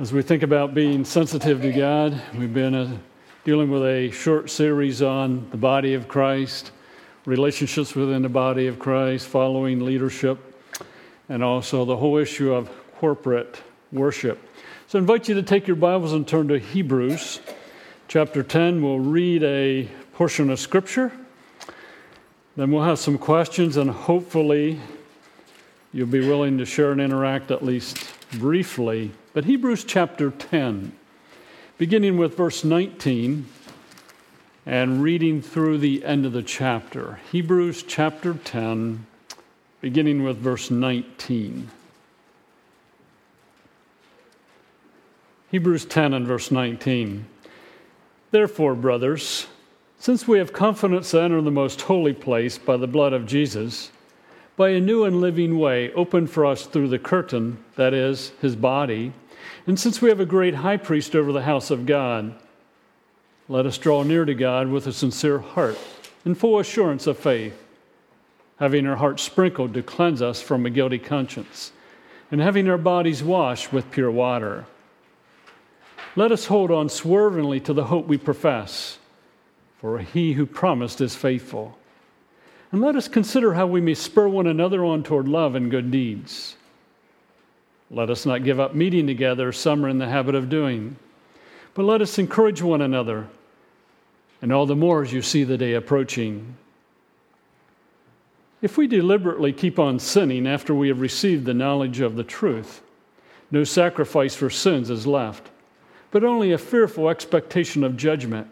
As 0.00 0.12
we 0.12 0.22
think 0.22 0.42
about 0.42 0.74
being 0.74 1.04
sensitive 1.04 1.62
to 1.62 1.70
God, 1.70 2.20
we've 2.36 2.52
been 2.52 2.74
uh, 2.74 2.96
dealing 3.44 3.70
with 3.70 3.84
a 3.84 4.10
short 4.10 4.50
series 4.50 5.02
on 5.02 5.48
the 5.52 5.56
body 5.56 5.94
of 5.94 6.08
Christ, 6.08 6.72
relationships 7.26 7.94
within 7.94 8.22
the 8.22 8.28
body 8.28 8.66
of 8.66 8.80
Christ, 8.80 9.28
following 9.28 9.84
leadership, 9.84 10.36
and 11.28 11.44
also 11.44 11.84
the 11.84 11.96
whole 11.96 12.16
issue 12.16 12.52
of 12.52 12.72
corporate 12.96 13.62
worship. 13.92 14.40
So 14.88 14.98
I 14.98 15.00
invite 15.00 15.28
you 15.28 15.36
to 15.36 15.44
take 15.44 15.68
your 15.68 15.76
Bibles 15.76 16.12
and 16.12 16.26
turn 16.26 16.48
to 16.48 16.58
Hebrews 16.58 17.38
chapter 18.08 18.42
10. 18.42 18.82
We'll 18.82 18.98
read 18.98 19.44
a 19.44 19.88
portion 20.14 20.50
of 20.50 20.58
Scripture. 20.58 21.12
Then 22.56 22.72
we'll 22.72 22.82
have 22.82 22.98
some 22.98 23.16
questions, 23.16 23.76
and 23.76 23.88
hopefully, 23.88 24.80
you'll 25.92 26.08
be 26.08 26.26
willing 26.26 26.58
to 26.58 26.64
share 26.64 26.90
and 26.90 27.00
interact 27.00 27.52
at 27.52 27.64
least 27.64 28.12
briefly 28.32 29.12
but 29.34 29.46
Hebrews 29.46 29.82
chapter 29.82 30.30
10, 30.30 30.92
beginning 31.76 32.16
with 32.16 32.36
verse 32.36 32.62
19 32.62 33.46
and 34.64 35.02
reading 35.02 35.42
through 35.42 35.78
the 35.78 36.04
end 36.04 36.24
of 36.24 36.32
the 36.32 36.42
chapter. 36.42 37.18
Hebrews 37.32 37.82
chapter 37.82 38.34
10, 38.34 39.04
beginning 39.80 40.22
with 40.22 40.36
verse 40.36 40.70
19. 40.70 41.68
Hebrews 45.50 45.84
10 45.84 46.14
and 46.14 46.26
verse 46.28 46.52
19. 46.52 47.26
Therefore, 48.30 48.76
brothers, 48.76 49.48
since 49.98 50.28
we 50.28 50.38
have 50.38 50.52
confidence 50.52 51.10
to 51.10 51.20
enter 51.20 51.42
the 51.42 51.50
most 51.50 51.80
holy 51.82 52.12
place 52.12 52.56
by 52.56 52.76
the 52.76 52.86
blood 52.86 53.12
of 53.12 53.26
Jesus, 53.26 53.90
by 54.56 54.68
a 54.68 54.80
new 54.80 55.02
and 55.02 55.20
living 55.20 55.58
way 55.58 55.92
opened 55.94 56.30
for 56.30 56.46
us 56.46 56.66
through 56.66 56.88
the 56.88 57.00
curtain, 57.00 57.58
that 57.74 57.92
is, 57.92 58.30
his 58.40 58.54
body, 58.54 59.12
and 59.66 59.78
since 59.78 60.02
we 60.02 60.08
have 60.08 60.20
a 60.20 60.26
great 60.26 60.56
high 60.56 60.76
priest 60.76 61.16
over 61.16 61.32
the 61.32 61.42
house 61.42 61.70
of 61.70 61.86
God, 61.86 62.34
let 63.48 63.66
us 63.66 63.78
draw 63.78 64.02
near 64.02 64.24
to 64.24 64.34
God 64.34 64.68
with 64.68 64.86
a 64.86 64.92
sincere 64.92 65.38
heart 65.38 65.78
and 66.24 66.36
full 66.36 66.58
assurance 66.58 67.06
of 67.06 67.18
faith, 67.18 67.62
having 68.58 68.86
our 68.86 68.96
hearts 68.96 69.22
sprinkled 69.22 69.74
to 69.74 69.82
cleanse 69.82 70.22
us 70.22 70.40
from 70.40 70.64
a 70.64 70.70
guilty 70.70 70.98
conscience, 70.98 71.72
and 72.30 72.40
having 72.40 72.68
our 72.68 72.78
bodies 72.78 73.22
washed 73.22 73.72
with 73.72 73.90
pure 73.90 74.10
water. 74.10 74.64
Let 76.16 76.32
us 76.32 76.46
hold 76.46 76.70
on 76.70 76.88
swervingly 76.88 77.60
to 77.60 77.72
the 77.72 77.84
hope 77.84 78.06
we 78.06 78.18
profess, 78.18 78.98
for 79.80 79.98
he 79.98 80.34
who 80.34 80.46
promised 80.46 81.00
is 81.00 81.14
faithful. 81.14 81.76
And 82.72 82.80
let 82.80 82.96
us 82.96 83.08
consider 83.08 83.54
how 83.54 83.66
we 83.66 83.80
may 83.80 83.94
spur 83.94 84.28
one 84.28 84.46
another 84.46 84.84
on 84.84 85.02
toward 85.02 85.28
love 85.28 85.54
and 85.54 85.70
good 85.70 85.90
deeds. 85.90 86.56
Let 87.94 88.10
us 88.10 88.26
not 88.26 88.42
give 88.42 88.58
up 88.58 88.74
meeting 88.74 89.06
together, 89.06 89.52
some 89.52 89.86
are 89.86 89.88
in 89.88 89.98
the 89.98 90.08
habit 90.08 90.34
of 90.34 90.48
doing, 90.48 90.96
but 91.74 91.84
let 91.84 92.02
us 92.02 92.18
encourage 92.18 92.60
one 92.60 92.80
another, 92.80 93.28
and 94.42 94.52
all 94.52 94.66
the 94.66 94.74
more 94.74 95.02
as 95.02 95.12
you 95.12 95.22
see 95.22 95.44
the 95.44 95.56
day 95.56 95.74
approaching. 95.74 96.56
If 98.60 98.76
we 98.76 98.88
deliberately 98.88 99.52
keep 99.52 99.78
on 99.78 100.00
sinning 100.00 100.44
after 100.44 100.74
we 100.74 100.88
have 100.88 101.00
received 101.00 101.44
the 101.44 101.54
knowledge 101.54 102.00
of 102.00 102.16
the 102.16 102.24
truth, 102.24 102.82
no 103.52 103.62
sacrifice 103.62 104.34
for 104.34 104.50
sins 104.50 104.90
is 104.90 105.06
left, 105.06 105.50
but 106.10 106.24
only 106.24 106.50
a 106.50 106.58
fearful 106.58 107.08
expectation 107.08 107.84
of 107.84 107.96
judgment 107.96 108.48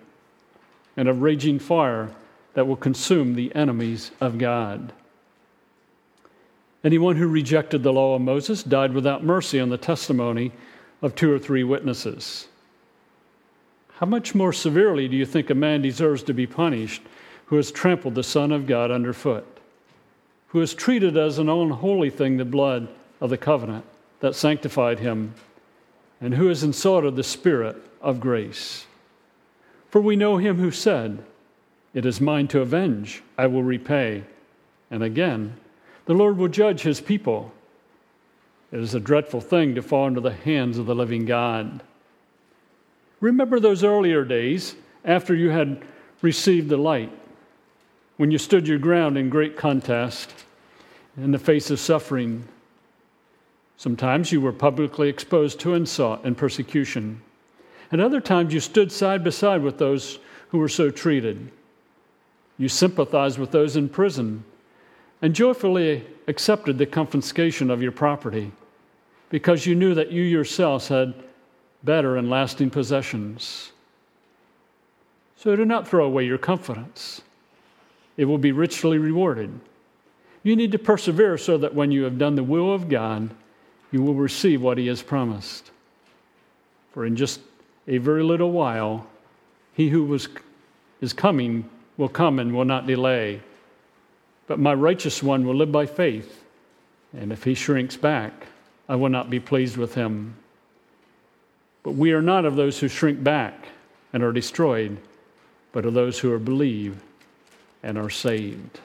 and 0.97 1.09
of 1.09 1.21
raging 1.21 1.59
fire 1.59 2.13
that 2.55 2.69
will 2.69 2.77
consume 2.77 3.35
the 3.35 3.53
enemies 3.57 4.13
of 4.21 4.39
God. 4.39 4.93
Anyone 6.85 7.17
who 7.17 7.29
rejected 7.29 7.83
the 7.83 7.93
law 7.93 8.17
of 8.17 8.23
Moses 8.23 8.63
died 8.63 8.93
without 8.93 9.23
mercy 9.23 9.61
on 9.61 9.69
the 9.69 9.79
testimony 9.79 10.51
of 11.01 11.15
two 11.15 11.33
or 11.33 11.39
three 11.39 11.63
witnesses. 11.63 12.49
How 13.99 14.07
much 14.07 14.35
more 14.35 14.53
severely 14.53 15.07
do 15.07 15.17
you 15.17 15.25
think 15.25 15.49
a 15.49 15.55
man 15.55 15.83
deserves 15.83 16.25
to 16.25 16.35
be 16.35 16.47
punished 16.47 17.03
who 17.47 17.57
has 17.57 17.71
trampled 17.71 18.17
the 18.17 18.25
Son 18.25 18.51
of 18.51 18.67
God 18.67 18.91
underfoot, 18.91 19.47
who 20.49 20.59
has 20.59 20.75
treated 20.75 21.17
as 21.17 21.39
an 21.39 21.49
unholy 21.49 22.11
thing 22.11 22.37
the 22.37 22.45
blood 22.45 22.89
of 23.21 23.31
the 23.31 23.39
covenant 23.39 23.85
that 24.19 24.35
sanctified 24.35 24.99
him, 24.99 25.35
and 26.21 26.35
who 26.35 26.49
has 26.49 26.65
insulted 26.65 27.15
the 27.15 27.23
Spirit 27.23 27.77
of 28.01 28.19
grace? 28.19 28.87
For 29.89 30.01
we 30.01 30.17
know 30.17 30.39
him 30.39 30.57
who 30.57 30.71
said, 30.73 31.23
It 31.95 32.05
is 32.05 32.21
mine 32.21 32.49
to 32.49 32.61
avenge, 32.61 33.23
I 33.39 33.47
will 33.47 33.63
repay. 33.63 34.25
And 34.91 35.03
again, 35.03 35.55
the 36.07 36.15
Lord 36.15 36.37
will 36.37 36.49
judge 36.49 36.83
his 36.83 37.01
people. 37.01 37.53
It 38.73 38.81
is 38.81 38.95
a 38.95 39.01
dreadful 39.01 39.41
thing 39.41 39.75
to 39.75 39.83
fall 39.83 40.07
into 40.07 40.21
the 40.21 40.33
hands 40.33 40.79
of 40.79 40.87
the 40.87 40.95
living 40.95 41.27
God. 41.27 41.83
Remember 43.21 43.61
those 43.61 43.85
earlier 43.85 44.25
days 44.25 44.75
after 45.05 45.35
you 45.35 45.51
had 45.51 45.83
received 46.23 46.69
the 46.69 46.77
light, 46.77 47.13
when 48.17 48.31
you 48.31 48.39
stood 48.39 48.67
your 48.67 48.79
ground 48.79 49.17
in 49.17 49.29
great 49.29 49.57
contest 49.57 50.33
in 51.17 51.33
the 51.33 51.39
face 51.39 51.71
of 51.71 51.79
suffering. 51.79 52.47
Sometimes 53.77 54.33
you 54.33 54.41
were 54.41 54.53
publicly 54.53 55.09
exposed 55.09 55.61
to 55.61 55.75
insult 55.75 56.25
and 56.25 56.37
persecution. 56.37 57.21
At 57.91 58.01
other 58.01 58.21
times, 58.21 58.55
you 58.55 58.61
stood 58.61 58.91
side 58.91 59.23
by 59.23 59.31
side 59.31 59.63
with 59.63 59.79
those 59.79 60.19
who 60.49 60.59
were 60.59 60.69
so 60.69 60.91
treated. 60.91 61.51
You 62.57 62.69
sympathized 62.69 63.39
with 63.39 63.51
those 63.51 63.77
in 63.77 63.89
prison 63.89 64.45
and 65.23 65.35
joyfully 65.35 66.05
accepted 66.27 66.77
the 66.77 66.87
confiscation 66.87 67.71
of 67.71 67.81
your 67.81 67.93
property 67.93 68.53
because 69.31 69.65
you 69.65 69.75
knew 69.75 69.95
that 69.95 70.11
you 70.11 70.23
yourselves 70.23 70.89
had 70.89 71.15
better 71.85 72.17
and 72.17 72.29
lasting 72.29 72.71
possessions. 72.71 73.73
So 75.37 75.57
do 75.57 75.65
not 75.65 75.89
throw 75.89 76.05
away 76.05 76.27
your 76.27 76.39
confidence, 76.39 77.23
it 78.17 78.27
will 78.27 78.39
be 78.39 78.53
richly 78.53 78.99
rewarded. 78.99 79.59
You 80.43 80.57
need 80.57 80.73
to 80.73 80.79
persevere 80.79 81.39
so 81.39 81.57
that 81.59 81.75
when 81.75 81.93
you 81.93 82.03
have 82.03 82.19
done 82.19 82.35
the 82.35 82.43
will 82.43 82.75
of 82.75 82.89
God, 82.89 83.31
you 83.93 84.03
will 84.03 84.15
receive 84.15 84.61
what 84.61 84.77
He 84.77 84.89
has 84.89 85.03
promised. 85.03 85.71
For 86.93 87.07
in 87.07 87.15
just 87.15 87.41
a 87.87 87.99
very 87.99 88.25
little 88.25 88.51
while, 88.51 89.07
He 89.73 89.89
who 89.89 90.05
was, 90.05 90.29
is 91.01 91.13
coming 91.13 91.69
will 91.97 92.09
come 92.09 92.41
and 92.41 92.53
will 92.53 92.65
not 92.65 92.87
delay. 92.87 93.41
But 94.53 94.59
my 94.59 94.75
righteous 94.75 95.23
one 95.23 95.47
will 95.47 95.55
live 95.55 95.73
by 95.73 95.87
faith. 95.87 96.45
And 97.17 97.33
if 97.33 97.43
he 97.43 97.55
shrinks 97.55 97.97
back, 97.97 98.49
I 98.87 98.97
will 98.97 99.09
not 99.09 99.31
be 99.31 99.41
pleased 99.41 99.79
with 99.79 99.95
him. 99.95 100.35
But 101.83 101.93
we 101.93 102.13
are 102.13 102.21
not 102.21 102.45
of 102.45 102.55
those 102.55 102.79
who 102.79 102.89
shrink 102.89 103.25
back 103.25 103.69
and 104.13 104.23
are 104.23 104.31
destroyed, 104.31 104.99
but 105.73 105.87
of 105.87 105.95
those 105.95 106.19
who 106.19 106.31
are 106.35 106.39
believe 106.39 107.03
and 107.83 107.97
are 107.97 108.11
saved. 108.11 108.81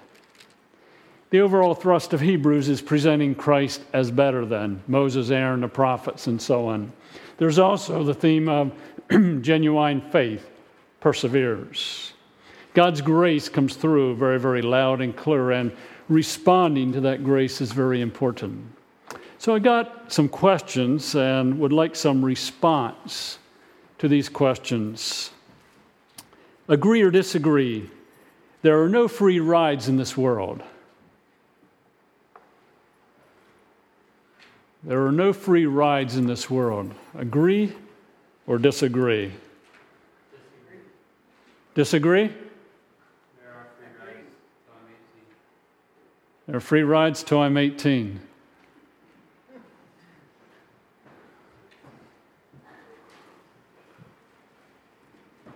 The 1.31 1.41
overall 1.41 1.75
thrust 1.75 2.13
of 2.13 2.21
Hebrews 2.21 2.69
is 2.69 2.81
presenting 2.81 3.35
Christ 3.35 3.81
as 3.91 4.09
better 4.09 4.45
than 4.45 4.81
Moses, 4.87 5.31
Aaron, 5.31 5.59
the 5.59 5.67
prophets, 5.67 6.27
and 6.27 6.41
so 6.41 6.67
on. 6.67 6.93
There's 7.39 7.59
also 7.59 8.05
the 8.05 8.13
theme 8.13 8.47
of 8.47 8.71
genuine 9.09 9.99
faith 9.99 10.49
perseveres. 11.01 12.13
God's 12.77 13.01
grace 13.01 13.49
comes 13.49 13.75
through 13.75 14.17
very, 14.17 14.39
very 14.39 14.61
loud 14.61 15.01
and 15.01 15.15
clear, 15.15 15.49
and 15.49 15.71
responding 16.09 16.93
to 16.93 17.01
that 17.01 17.23
grace 17.23 17.59
is 17.59 17.71
very 17.71 18.01
important. 18.01 18.71
So 19.39 19.55
I 19.55 19.57
got 19.57 20.13
some 20.13 20.29
questions 20.29 21.15
and 21.15 21.57
would 21.57 21.73
like 21.73 21.95
some 21.95 22.23
response 22.23 23.39
to 23.97 24.07
these 24.07 24.29
questions. 24.29 25.31
Agree 26.67 27.01
or 27.01 27.09
disagree? 27.09 27.89
There 28.61 28.79
are 28.83 28.89
no 28.89 29.07
free 29.07 29.39
rides 29.39 29.89
in 29.89 29.97
this 29.97 30.15
world. 30.15 30.61
There 34.83 35.03
are 35.03 35.11
no 35.11 35.33
free 35.33 35.65
rides 35.65 36.15
in 36.15 36.27
this 36.27 36.47
world. 36.47 36.93
Agree 37.17 37.73
or 38.45 38.59
disagree? 38.59 39.31
Disagree? 41.73 42.29
disagree? 42.29 42.46
There 46.47 46.55
are 46.55 46.61
free 46.61 46.83
rides 46.83 47.23
till 47.23 47.39
I'm 47.39 47.57
18. 47.57 48.21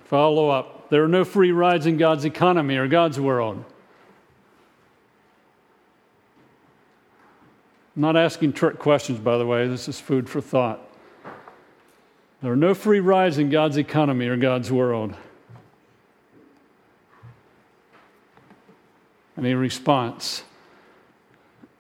Follow 0.04 0.50
up. 0.50 0.90
There 0.90 1.02
are 1.06 1.08
no 1.08 1.24
free 1.24 1.54
rides 1.54 1.86
in 1.86 1.96
God's 1.96 2.26
economy 2.26 2.76
or 2.76 2.90
God's 2.90 3.18
world. 3.18 3.64
I'm 7.96 8.02
not 8.02 8.18
asking 8.18 8.52
trick 8.52 8.78
questions, 8.78 9.20
by 9.20 9.38
the 9.38 9.46
way. 9.46 9.70
This 9.70 9.88
is 9.88 10.02
food 10.02 10.30
for 10.30 10.42
thought. 10.42 10.82
There 12.42 12.52
are 12.52 12.58
no 12.58 12.74
free 12.74 13.00
rides 13.00 13.38
in 13.38 13.50
God's 13.50 13.78
economy 13.78 14.28
or 14.28 14.36
God's 14.36 14.70
world. 14.70 15.16
Any 19.38 19.54
response? 19.54 20.44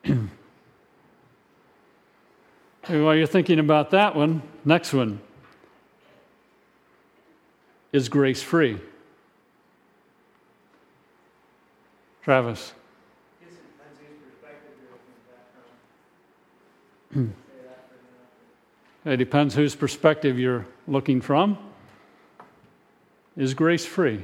While 2.88 3.16
you're 3.16 3.28
thinking 3.28 3.60
about 3.60 3.92
that 3.92 4.16
one, 4.16 4.42
next 4.66 4.94
one 4.94 5.22
is 7.92 8.10
grace 8.10 8.42
free. 8.42 8.78
Travis. 12.24 12.74
it 19.06 19.18
depends 19.18 19.54
whose 19.56 19.76
perspective 19.76 20.40
you're 20.40 20.66
looking 20.88 21.20
from. 21.20 21.58
Is 23.36 23.54
grace 23.54 23.86
free? 23.86 24.24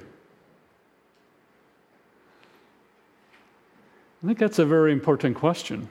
I 4.23 4.27
think 4.27 4.39
that's 4.39 4.59
a 4.59 4.65
very 4.65 4.91
important 4.91 5.35
question. 5.35 5.89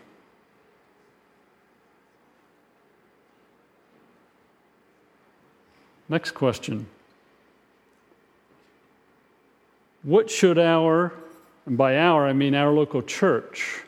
Next 6.08 6.32
question. 6.32 6.86
What 10.02 10.30
should 10.30 10.58
our, 10.58 11.12
and 11.66 11.76
by 11.76 11.98
our 11.98 12.26
I 12.26 12.32
mean 12.32 12.54
our 12.54 12.70
local 12.70 13.02
church, 13.02 13.82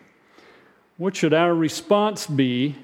what 0.96 1.14
should 1.14 1.32
our 1.32 1.54
response 1.54 2.26
be 2.26 2.74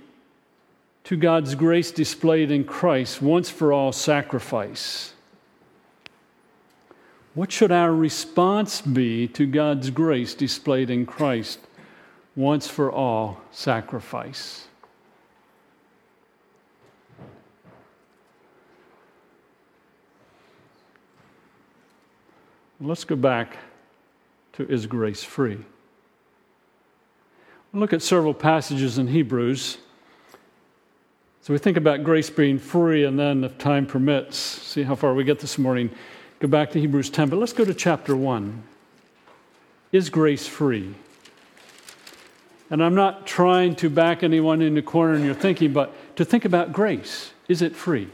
to 1.04 1.16
God's 1.16 1.56
grace 1.56 1.90
displayed 1.90 2.50
in 2.50 2.64
Christ 2.64 3.20
once 3.20 3.50
for 3.50 3.72
all 3.72 3.90
sacrifice? 3.90 5.13
What 7.34 7.50
should 7.50 7.72
our 7.72 7.92
response 7.92 8.81
be 8.81 9.26
to 9.28 9.44
God's 9.44 9.90
grace 9.90 10.34
displayed 10.34 10.88
in 10.88 11.04
Christ 11.04 11.58
once 12.36 12.69
for 12.69 12.92
all 12.92 13.40
sacrifice? 13.50 14.69
Let's 22.81 23.04
go 23.04 23.16
back 23.16 23.56
to 24.52 24.69
is 24.70 24.86
grace 24.86 25.25
free? 25.25 25.58
We'll 27.72 27.81
look 27.81 27.92
at 27.92 28.02
several 28.02 28.34
passages 28.34 28.98
in 28.98 29.08
Hebrews. 29.08 29.78
So 31.40 31.52
we 31.52 31.58
think 31.58 31.76
about 31.76 32.04
grace 32.04 32.31
being 32.31 32.58
free, 32.58 33.04
and 33.04 33.19
then, 33.19 33.42
if 33.42 33.58
time 33.58 33.86
permits, 33.86 34.36
see 34.36 34.82
how 34.82 34.94
far 34.94 35.14
we 35.14 35.25
get 35.25 35.40
this 35.40 35.58
morning, 35.58 35.90
go 36.44 36.49
back 36.50 36.73
to 36.73 36.79
Hebrews 36.79 37.08
10. 37.08 37.31
But 37.31 37.38
let's 37.38 37.55
go 37.55 37.64
to 37.64 37.73
chapter 37.73 38.14
1. 38.14 38.62
Is 39.93 40.11
grace 40.11 40.46
free? 40.46 40.94
And 42.69 42.85
I'm 42.85 42.94
not 42.94 43.26
trying 43.26 43.76
to 43.76 43.88
back 43.88 44.23
anyone 44.23 44.61
in 44.61 44.75
the 44.75 44.82
corner 44.82 45.14
in 45.14 45.25
your 45.25 45.35
thinking, 45.35 45.73
but 45.73 45.94
to 46.17 46.25
think 46.25 46.44
about 46.44 46.70
grace. 46.70 47.31
Is 47.49 47.62
it 47.62 47.75
free? 47.75 48.11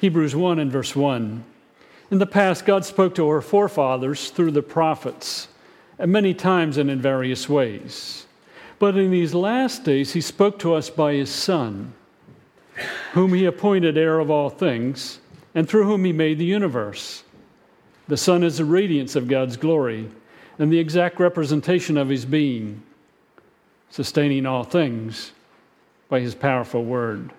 Hebrews 0.00 0.34
1 0.34 0.58
and 0.58 0.72
verse 0.72 0.96
1. 0.96 1.44
In 2.10 2.18
the 2.18 2.24
past, 2.24 2.64
God 2.64 2.86
spoke 2.86 3.14
to 3.16 3.28
our 3.28 3.42
forefathers 3.42 4.30
through 4.30 4.52
the 4.52 4.62
prophets, 4.62 5.48
and 5.98 6.10
many 6.10 6.32
times 6.32 6.78
and 6.78 6.90
in 6.90 7.02
various 7.02 7.46
ways. 7.46 8.24
But 8.78 8.96
in 8.96 9.10
these 9.10 9.34
last 9.34 9.84
days, 9.84 10.14
He 10.14 10.22
spoke 10.22 10.58
to 10.60 10.72
us 10.72 10.88
by 10.88 11.12
His 11.12 11.28
Son, 11.28 11.92
whom 13.12 13.34
He 13.34 13.44
appointed 13.44 13.98
heir 13.98 14.18
of 14.18 14.30
all 14.30 14.50
things, 14.50 15.20
and 15.54 15.68
through 15.68 15.84
whom 15.84 16.04
He 16.04 16.12
made 16.12 16.38
the 16.38 16.44
universe. 16.44 17.24
The 18.08 18.16
Son 18.16 18.42
is 18.42 18.58
the 18.58 18.64
radiance 18.64 19.16
of 19.16 19.28
God's 19.28 19.56
glory 19.56 20.08
and 20.58 20.72
the 20.72 20.78
exact 20.78 21.18
representation 21.20 21.96
of 21.96 22.08
His 22.08 22.24
being, 22.24 22.82
sustaining 23.90 24.46
all 24.46 24.64
things 24.64 25.32
by 26.08 26.20
His 26.20 26.34
powerful 26.34 26.84
word. 26.84 27.32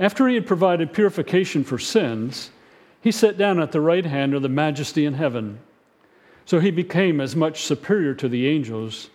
After 0.00 0.26
he 0.26 0.34
had 0.34 0.46
provided 0.46 0.94
purification 0.94 1.62
for 1.62 1.78
sins, 1.78 2.50
he 3.02 3.12
sat 3.12 3.36
down 3.36 3.60
at 3.60 3.70
the 3.70 3.82
right 3.82 4.06
hand 4.06 4.32
of 4.32 4.40
the 4.40 4.48
majesty 4.48 5.04
in 5.04 5.12
heaven. 5.12 5.60
So 6.46 6.58
he 6.58 6.70
became 6.70 7.20
as 7.20 7.36
much 7.36 7.64
superior 7.64 8.14
to 8.14 8.28
the 8.28 8.48
angels 8.48 9.10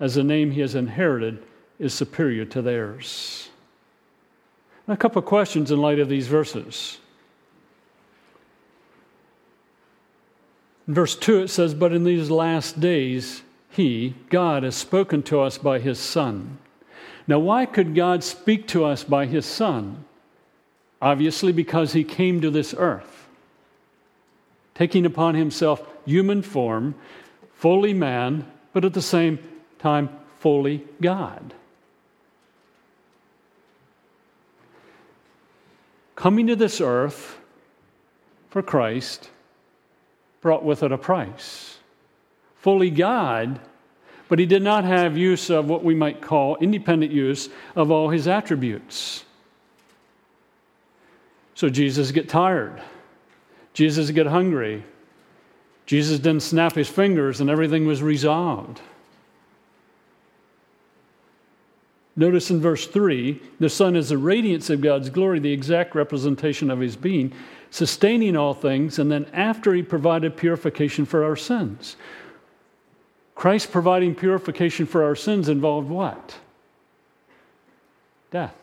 as 0.00 0.16
the 0.16 0.24
name 0.24 0.50
he 0.50 0.60
has 0.60 0.74
inherited 0.74 1.42
is 1.78 1.94
superior 1.94 2.44
to 2.46 2.60
theirs. 2.62 3.48
A 4.86 4.96
couple 4.96 5.18
of 5.18 5.24
questions 5.24 5.70
in 5.70 5.80
light 5.80 5.98
of 5.98 6.08
these 6.08 6.26
verses. 6.26 6.98
In 10.86 10.94
verse 10.94 11.16
2, 11.16 11.42
it 11.42 11.48
says, 11.48 11.74
But 11.74 11.92
in 11.92 12.04
these 12.04 12.30
last 12.30 12.80
days, 12.80 13.42
he, 13.70 14.14
God, 14.28 14.62
has 14.62 14.76
spoken 14.76 15.22
to 15.24 15.40
us 15.40 15.56
by 15.56 15.78
his 15.78 15.98
Son. 15.98 16.58
Now, 17.26 17.38
why 17.38 17.64
could 17.64 17.94
God 17.94 18.22
speak 18.22 18.68
to 18.68 18.84
us 18.84 19.02
by 19.02 19.26
his 19.26 19.46
Son? 19.46 20.04
Obviously, 21.00 21.52
because 21.52 21.92
he 21.92 22.04
came 22.04 22.40
to 22.40 22.50
this 22.50 22.74
earth, 22.76 23.28
taking 24.74 25.06
upon 25.06 25.34
himself 25.34 25.82
human 26.04 26.42
form, 26.42 26.94
fully 27.54 27.94
man, 27.94 28.46
but 28.72 28.84
at 28.84 28.92
the 28.92 29.02
same 29.02 29.38
time, 29.78 30.10
fully 30.38 30.84
God. 31.00 31.54
Coming 36.16 36.46
to 36.46 36.56
this 36.56 36.80
earth 36.80 37.38
for 38.50 38.62
Christ 38.62 39.30
brought 40.40 40.64
with 40.64 40.82
it 40.82 40.92
a 40.92 40.98
price. 40.98 41.78
Fully 42.56 42.90
God, 42.90 43.60
but 44.28 44.38
he 44.38 44.46
did 44.46 44.62
not 44.62 44.84
have 44.84 45.16
use 45.16 45.50
of 45.50 45.68
what 45.68 45.84
we 45.84 45.94
might 45.94 46.20
call 46.20 46.56
independent 46.56 47.12
use 47.12 47.48
of 47.74 47.90
all 47.90 48.10
his 48.10 48.28
attributes. 48.28 49.24
So 51.54 51.68
Jesus 51.68 52.10
get 52.10 52.28
tired. 52.28 52.82
Jesus 53.72 54.10
get 54.10 54.26
hungry. 54.26 54.84
Jesus 55.86 56.18
didn't 56.18 56.42
snap 56.42 56.74
his 56.74 56.88
fingers 56.88 57.40
and 57.40 57.50
everything 57.50 57.86
was 57.86 58.02
resolved. 58.02 58.80
Notice 62.16 62.50
in 62.50 62.60
verse 62.60 62.86
3 62.86 63.40
the 63.58 63.68
Son 63.68 63.96
is 63.96 64.10
the 64.10 64.18
radiance 64.18 64.70
of 64.70 64.80
God's 64.80 65.10
glory, 65.10 65.40
the 65.40 65.52
exact 65.52 65.94
representation 65.94 66.70
of 66.70 66.80
his 66.80 66.96
being, 66.96 67.32
sustaining 67.70 68.36
all 68.36 68.54
things, 68.54 68.98
and 68.98 69.10
then 69.10 69.26
after 69.32 69.74
he 69.74 69.82
provided 69.82 70.36
purification 70.36 71.04
for 71.04 71.24
our 71.24 71.36
sins. 71.36 71.96
Christ 73.34 73.72
providing 73.72 74.14
purification 74.14 74.86
for 74.86 75.02
our 75.02 75.16
sins 75.16 75.48
involved 75.48 75.88
what? 75.88 76.36
Death. 78.30 78.54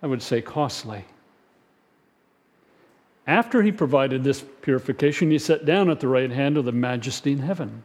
I 0.00 0.06
would 0.06 0.22
say 0.22 0.40
costly. 0.40 1.04
After 3.28 3.60
he 3.62 3.70
provided 3.70 4.24
this 4.24 4.42
purification, 4.62 5.30
he 5.30 5.38
sat 5.38 5.66
down 5.66 5.90
at 5.90 6.00
the 6.00 6.08
right 6.08 6.30
hand 6.30 6.56
of 6.56 6.64
the 6.64 6.72
majesty 6.72 7.32
in 7.32 7.40
heaven 7.40 7.84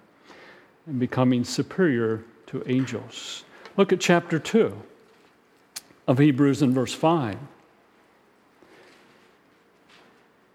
and 0.88 0.98
becoming 0.98 1.44
superior 1.44 2.24
to 2.48 2.64
angels. 2.66 3.44
Look 3.76 3.92
at 3.92 4.00
chapter 4.00 4.40
2 4.40 4.82
of 6.08 6.18
Hebrews 6.18 6.62
in 6.62 6.74
verse 6.74 6.94
5. 6.94 7.38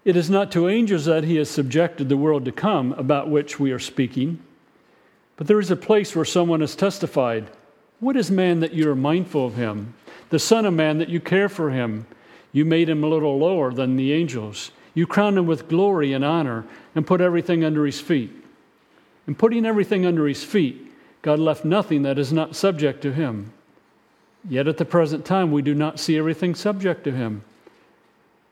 It 0.05 0.15
is 0.15 0.27
not 0.27 0.51
to 0.53 0.67
angels 0.67 1.05
that 1.05 1.23
he 1.23 1.35
has 1.35 1.51
subjected 1.51 2.09
the 2.09 2.17
world 2.17 2.45
to 2.45 2.51
come, 2.51 2.93
about 2.93 3.29
which 3.29 3.59
we 3.59 3.71
are 3.71 3.77
speaking, 3.77 4.39
but 5.37 5.45
there 5.45 5.59
is 5.59 5.69
a 5.69 5.75
place 5.75 6.15
where 6.15 6.25
someone 6.25 6.61
has 6.61 6.75
testified 6.75 7.51
What 7.99 8.17
is 8.17 8.31
man 8.31 8.59
that 8.61 8.73
you 8.73 8.89
are 8.89 8.95
mindful 8.95 9.45
of 9.45 9.55
him? 9.55 9.93
the 10.29 10.39
Son 10.39 10.65
of 10.65 10.73
Man, 10.73 10.97
that 10.97 11.09
you 11.09 11.19
care 11.19 11.49
for 11.49 11.69
him. 11.69 12.07
You 12.51 12.65
made 12.65 12.89
him 12.89 13.03
a 13.03 13.07
little 13.07 13.37
lower 13.37 13.71
than 13.71 13.95
the 13.95 14.13
angels. 14.13 14.71
You 14.93 15.07
crown 15.07 15.37
him 15.37 15.45
with 15.45 15.67
glory 15.67 16.13
and 16.13 16.25
honor 16.25 16.65
and 16.95 17.05
put 17.05 17.21
everything 17.21 17.63
under 17.63 17.85
his 17.85 17.99
feet. 18.01 18.31
In 19.27 19.35
putting 19.35 19.65
everything 19.65 20.05
under 20.05 20.27
his 20.27 20.43
feet, 20.43 20.91
God 21.21 21.39
left 21.39 21.63
nothing 21.65 22.01
that 22.03 22.17
is 22.17 22.33
not 22.33 22.55
subject 22.55 23.01
to 23.03 23.13
him. 23.13 23.53
Yet 24.47 24.67
at 24.67 24.77
the 24.77 24.85
present 24.85 25.25
time, 25.25 25.51
we 25.51 25.61
do 25.61 25.75
not 25.75 25.99
see 25.99 26.17
everything 26.17 26.55
subject 26.55 27.03
to 27.03 27.11
him. 27.11 27.43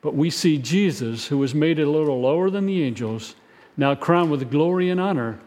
But 0.01 0.15
we 0.15 0.29
see 0.29 0.57
Jesus, 0.57 1.27
who 1.27 1.37
was 1.37 1.55
made 1.55 1.79
a 1.79 1.89
little 1.89 2.21
lower 2.21 2.49
than 2.49 2.65
the 2.65 2.83
angels, 2.83 3.35
now 3.75 3.95
crowned 3.95 4.31
with 4.31 4.51
glory 4.51 4.89
and 4.89 4.99
honor 4.99 5.39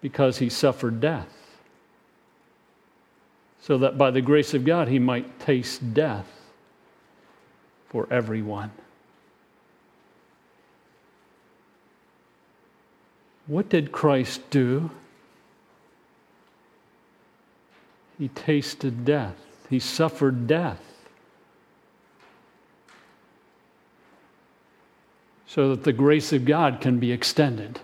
because 0.00 0.38
he 0.38 0.48
suffered 0.48 1.00
death 1.00 1.38
so 3.60 3.76
that 3.76 3.98
by 3.98 4.10
the 4.10 4.22
grace 4.22 4.54
of 4.54 4.64
God 4.64 4.88
he 4.88 4.98
might 4.98 5.38
taste 5.38 5.92
death 5.92 6.26
for 7.88 8.06
everyone. 8.10 8.70
What 13.48 13.68
did 13.68 13.90
Christ 13.90 14.48
do? 14.50 14.90
He 18.18 18.28
tasted 18.28 19.04
death, 19.04 19.36
he 19.68 19.80
suffered 19.80 20.46
death. 20.46 20.88
so 25.48 25.70
that 25.70 25.82
the 25.82 25.92
grace 25.94 26.32
of 26.32 26.44
God 26.44 26.78
can 26.80 26.98
be 26.98 27.10
extended. 27.10 27.80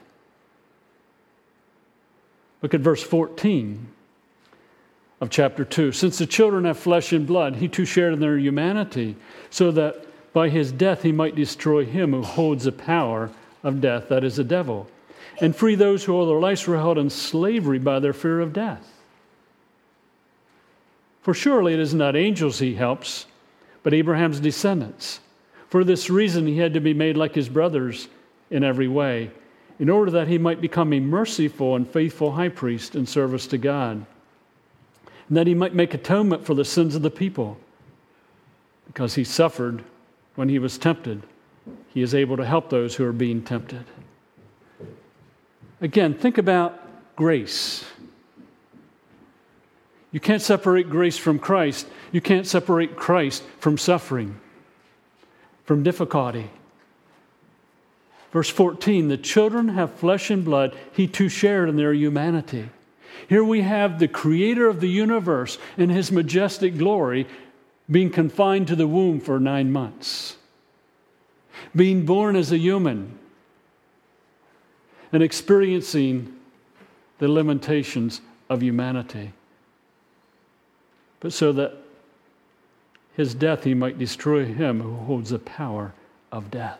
Look 2.63 2.75
at 2.75 2.81
verse 2.81 3.03
14 3.03 3.89
of 5.21 5.31
chapter 5.31 5.65
2. 5.65 5.91
Since 5.91 6.19
the 6.19 6.27
children 6.27 6.67
have 6.67 6.79
flesh 6.79 7.13
and 7.13 7.27
blood, 7.27 7.57
he 7.57 7.67
too 7.67 7.87
shared 7.87 8.13
in 8.13 8.21
their 8.21 8.39
humanity, 8.39 9.17
so 9.49 9.71
that 9.73 10.07
by 10.35 10.51
his 10.51 10.73
death 10.73 11.03
he 11.03 11.11
might 11.11 11.35
destroy 11.35 11.87
him 11.87 12.13
who 12.13 12.23
holds 12.23 12.65
the 12.65 12.73
power 12.73 13.31
of 13.63 13.81
death, 13.81 14.09
that 14.11 14.25
is, 14.25 14.37
the 14.37 14.45
devil, 14.45 14.87
and 15.41 15.55
free 15.55 15.75
those 15.75 16.05
who 16.05 16.13
all 16.13 16.27
their 16.27 16.39
lives 16.39 16.67
were 16.67 16.77
held 16.77 16.99
in 16.99 17.11
slavery 17.11 17.79
by 17.79 17.99
their 18.01 18.13
fear 18.13 18.41
of 18.41 18.53
death. 18.53 18.91
For 21.23 21.35
surely 21.35 21.73
it 21.73 21.81
is 21.81 21.95
not 21.95 22.17
angels 22.17 22.59
he 22.59 22.75
helps, 22.75 23.27
but 23.83 23.95
Abraham's 23.95 24.41
descendants. 24.41 25.21
For 25.69 25.83
this 25.83 26.11
reason, 26.11 26.47
he 26.47 26.59
had 26.59 26.75
to 26.75 26.81
be 26.81 26.95
made 26.95 27.17
like 27.17 27.35
his 27.35 27.49
brothers 27.49 28.09
in 28.51 28.63
every 28.63 28.89
way, 28.89 29.31
in 29.79 29.89
order 29.89 30.11
that 30.13 30.29
he 30.29 30.39
might 30.39 30.61
become 30.61 30.93
a 30.93 31.01
merciful 31.01 31.75
and 31.75 31.89
faithful 31.89 32.33
high 32.33 32.51
priest 32.51 32.95
in 32.95 33.07
service 33.07 33.47
to 33.49 33.59
God, 33.59 34.05
and 35.29 35.37
that 35.37 35.47
he 35.47 35.55
might 35.55 35.75
make 35.75 35.95
atonement 35.95 36.45
for 36.45 36.55
the 36.55 36.65
sins 36.65 36.95
of 36.95 37.03
the 37.03 37.11
people. 37.11 37.57
Because 38.87 39.15
he 39.15 39.25
suffered 39.25 39.83
when 40.35 40.49
he 40.49 40.59
was 40.59 40.79
tempted, 40.79 41.23
he 41.89 42.03
is 42.03 42.15
able 42.15 42.37
to 42.37 42.45
help 42.45 42.69
those 42.69 42.95
who 42.95 43.05
are 43.05 43.13
being 43.13 43.43
tempted. 43.43 43.85
Again, 45.85 46.15
think 46.15 46.39
about 46.39 46.81
grace. 47.15 47.85
You 50.13 50.19
can't 50.19 50.41
separate 50.41 50.89
grace 50.89 51.19
from 51.19 51.39
Christ. 51.39 51.87
You 52.11 52.23
can't 52.23 52.47
separate 52.47 52.97
Christ 52.97 53.43
from 53.59 53.77
suffering, 53.77 54.41
from 55.67 55.83
difficulty. 55.83 56.49
Verse 58.33 58.49
14 58.49 59.09
the 59.09 59.19
children 59.19 59.69
have 59.69 59.93
flesh 59.93 60.31
and 60.31 60.43
blood, 60.43 60.75
he 60.91 61.07
too 61.07 61.29
shared 61.29 61.69
in 61.69 61.77
their 61.77 61.93
humanity. 61.93 62.71
Here 63.29 63.45
we 63.45 63.61
have 63.61 63.99
the 63.99 64.09
creator 64.09 64.67
of 64.69 64.81
the 64.81 64.89
universe 64.89 65.59
in 65.77 65.91
his 65.91 66.11
majestic 66.11 66.79
glory 66.79 67.27
being 67.91 68.09
confined 68.09 68.69
to 68.69 68.77
the 68.77 68.89
womb 68.89 69.21
for 69.21 69.39
nine 69.39 69.71
months, 69.71 70.39
being 71.77 72.07
born 72.07 72.37
as 72.37 72.53
a 72.53 72.59
human, 72.59 73.19
and 75.15 75.23
experiencing 75.23 76.37
the 77.19 77.29
limitations 77.29 78.21
of 78.51 78.63
humanity 78.63 79.33
but 81.25 81.33
so 81.33 81.55
that 81.55 81.73
his 83.17 83.35
death 83.35 83.65
he 83.65 83.73
might 83.73 83.99
destroy 83.99 84.45
him 84.45 84.83
who 84.83 84.95
holds 84.95 85.31
the 85.31 85.39
power 85.39 85.95
of 86.31 86.51
death. 86.51 86.79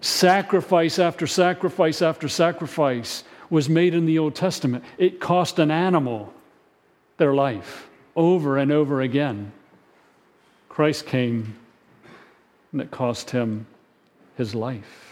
Sacrifice 0.00 1.00
after 1.00 1.26
sacrifice 1.26 2.00
after 2.00 2.28
sacrifice 2.28 3.24
was 3.50 3.68
made 3.68 3.92
in 3.92 4.06
the 4.06 4.20
Old 4.20 4.36
Testament. 4.36 4.84
It 4.98 5.18
cost 5.18 5.58
an 5.58 5.72
animal 5.72 6.32
their 7.16 7.34
life 7.34 7.88
over 8.14 8.56
and 8.56 8.70
over 8.70 9.00
again. 9.00 9.50
Christ 10.68 11.06
came 11.06 11.56
and 12.70 12.80
it 12.80 12.92
cost 12.92 13.30
him 13.30 13.66
his 14.36 14.54
life. 14.54 15.07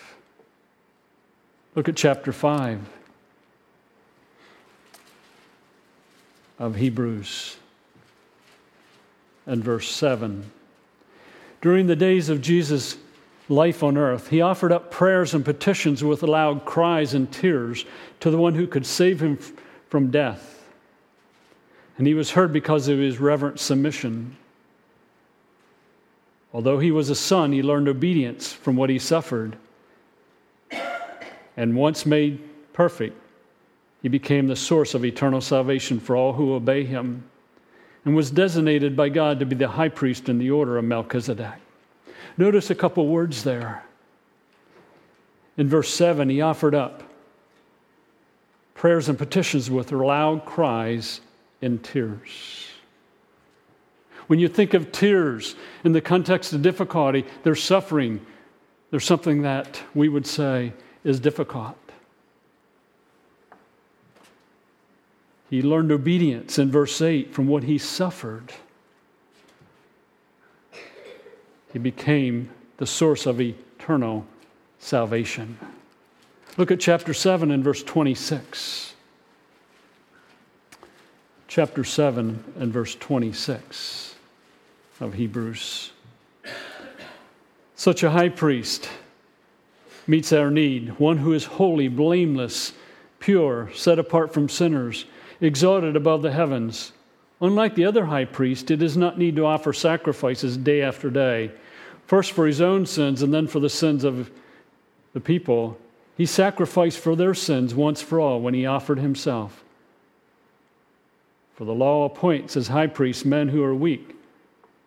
Look 1.76 1.88
at 1.88 1.97
chapter 1.97 2.33
5. 2.33 2.80
of 6.59 6.76
Hebrews 6.76 7.56
and 9.45 9.62
verse 9.62 9.90
7. 9.90 10.50
During 11.61 11.87
the 11.87 11.95
days 11.95 12.30
of 12.30 12.40
Jesus' 12.40 12.97
life 13.50 13.83
on 13.83 13.99
earth, 13.99 14.28
he 14.28 14.40
offered 14.40 14.73
up 14.73 14.90
prayers 14.90 15.35
and 15.35 15.45
petitions 15.45 16.02
with 16.02 16.23
loud 16.23 16.64
cries 16.64 17.12
and 17.12 17.30
tears 17.30 17.85
to 18.21 18.30
the 18.30 18.38
one 18.38 18.54
who 18.54 18.66
could 18.66 18.87
save 18.87 19.21
him 19.21 19.38
from 19.90 20.11
death. 20.11 20.66
And 21.99 22.06
he 22.06 22.14
was 22.14 22.30
heard 22.30 22.54
because 22.54 22.88
of 22.88 22.99
his 22.99 23.21
reverent 23.21 23.61
submission. 23.61 24.37
Although 26.54 26.78
he 26.78 26.90
was 26.90 27.11
a 27.11 27.14
son, 27.14 27.52
he 27.52 27.62
learned 27.62 27.88
obedience 27.88 28.50
from 28.50 28.76
what 28.76 28.88
he 28.88 28.99
suffered. 28.99 29.56
And 31.57 31.77
once 31.77 32.05
made 32.07 32.41
perfect, 32.73 33.17
he 34.03 34.09
became 34.09 34.47
the 34.47 34.57
source 34.57 34.95
of 34.95 35.05
eternal 35.05 35.41
salvation 35.41 35.99
for 35.99 36.17
all 36.17 36.33
who 36.35 36.55
obey 36.55 36.85
him 36.85 37.25
and 38.05 38.15
was 38.15 38.31
designated 38.31 38.95
by 38.97 39.09
God 39.09 39.41
to 39.41 39.47
be 39.47 39.57
the 39.57 39.69
high 39.69 39.89
priest 39.89 40.29
in 40.29 40.39
the 40.39 40.51
order 40.51 40.79
of 40.79 40.85
Melchizedek. 40.85 41.55
Notice 42.39 42.71
a 42.71 42.75
couple 42.75 43.09
words 43.09 43.43
there. 43.43 43.83
In 45.57 45.69
verse 45.69 45.93
7, 45.93 46.29
he 46.29 46.41
offered 46.41 46.75
up 46.75 47.03
prayers 48.75 49.09
and 49.09 49.19
petitions 49.19 49.71
with 49.71 49.91
loud 49.91 50.45
cries 50.45 51.21
and 51.63 51.83
tears. 51.83 52.69
When 54.27 54.39
you 54.39 54.49
think 54.49 54.75
of 54.75 54.93
tears 54.93 55.57
in 55.83 55.93
the 55.93 56.01
context 56.01 56.53
of 56.53 56.63
difficulty, 56.63 57.25
there's 57.43 57.63
suffering. 57.63 58.25
There's 58.91 59.05
something 59.05 59.43
that 59.43 59.81
we 59.95 60.09
would 60.09 60.27
say 60.27 60.75
is 61.07 61.21
difficult. 61.21 61.77
He 65.49 65.63
learned 65.63 65.93
obedience 65.93 66.59
in 66.59 66.73
verse 66.73 67.01
8 67.01 67.33
from 67.33 67.47
what 67.47 67.63
he 67.63 67.79
suffered. 67.79 68.53
He 71.73 71.79
became 71.79 72.51
the 72.79 72.87
source 72.87 73.25
of 73.25 73.41
eternal 73.41 74.27
salvation. 74.81 75.57
Look 76.57 76.73
at 76.73 76.81
chapter 76.81 77.15
7 77.15 77.53
and 77.53 77.63
verse 77.63 77.85
26. 77.85 78.95
Chapter 81.47 81.85
7 81.85 82.43
and 82.59 82.73
verse 82.73 82.97
26 82.97 84.17
of 84.99 85.15
Hebrews. 85.15 85.93
Such 87.77 88.03
a 88.03 88.11
high 88.11 88.31
priest 88.31 88.89
meets 90.07 90.33
our 90.33 90.51
need, 90.51 90.99
one 90.99 91.19
who 91.19 91.33
is 91.33 91.45
holy, 91.45 91.89
blameless, 91.89 92.73
pure, 93.19 93.71
set 93.75 93.99
apart 93.99 94.33
from 94.33 94.49
sinners 94.49 95.07
exalted 95.41 95.97
above 95.97 96.23
the 96.23 96.33
heavens. 96.33 96.93
Unlike 97.41 97.75
the 97.75 97.85
other 97.85 98.07
high 98.07 98.25
priest, 98.25 98.69
he 98.69 98.77
does 98.77 98.97
not 98.97 99.19
need 99.19 99.37
to 99.37 99.47
offer 99.47 99.73
sacrifices 99.73 100.57
day 100.57 100.81
after 100.81 101.11
day, 101.11 101.51
first 102.07 102.33
for 102.33 102.47
his 102.47 102.61
own 102.61 102.87
sins 102.87 103.23
and 103.23 103.33
then 103.33 103.47
for 103.47 103.61
the 103.61 103.69
sins 103.69 104.05
of 104.05 104.31
the 105.13 105.21
people. 105.21 105.79
He 106.17 106.25
sacrificed 106.25 106.99
for 106.99 107.15
their 107.15 107.35
sins 107.35 107.75
once 107.75 108.01
for 108.01 108.21
all 108.21 108.41
when 108.41 108.55
he 108.55 108.65
offered 108.65 108.99
himself. 108.99 109.63
For 111.55 111.65
the 111.65 111.75
law 111.75 112.05
appoints 112.05 112.57
as 112.57 112.69
high 112.69 112.87
priests 112.87 113.25
men 113.25 113.49
who 113.49 113.63
are 113.63 113.75
weak, 113.75 114.15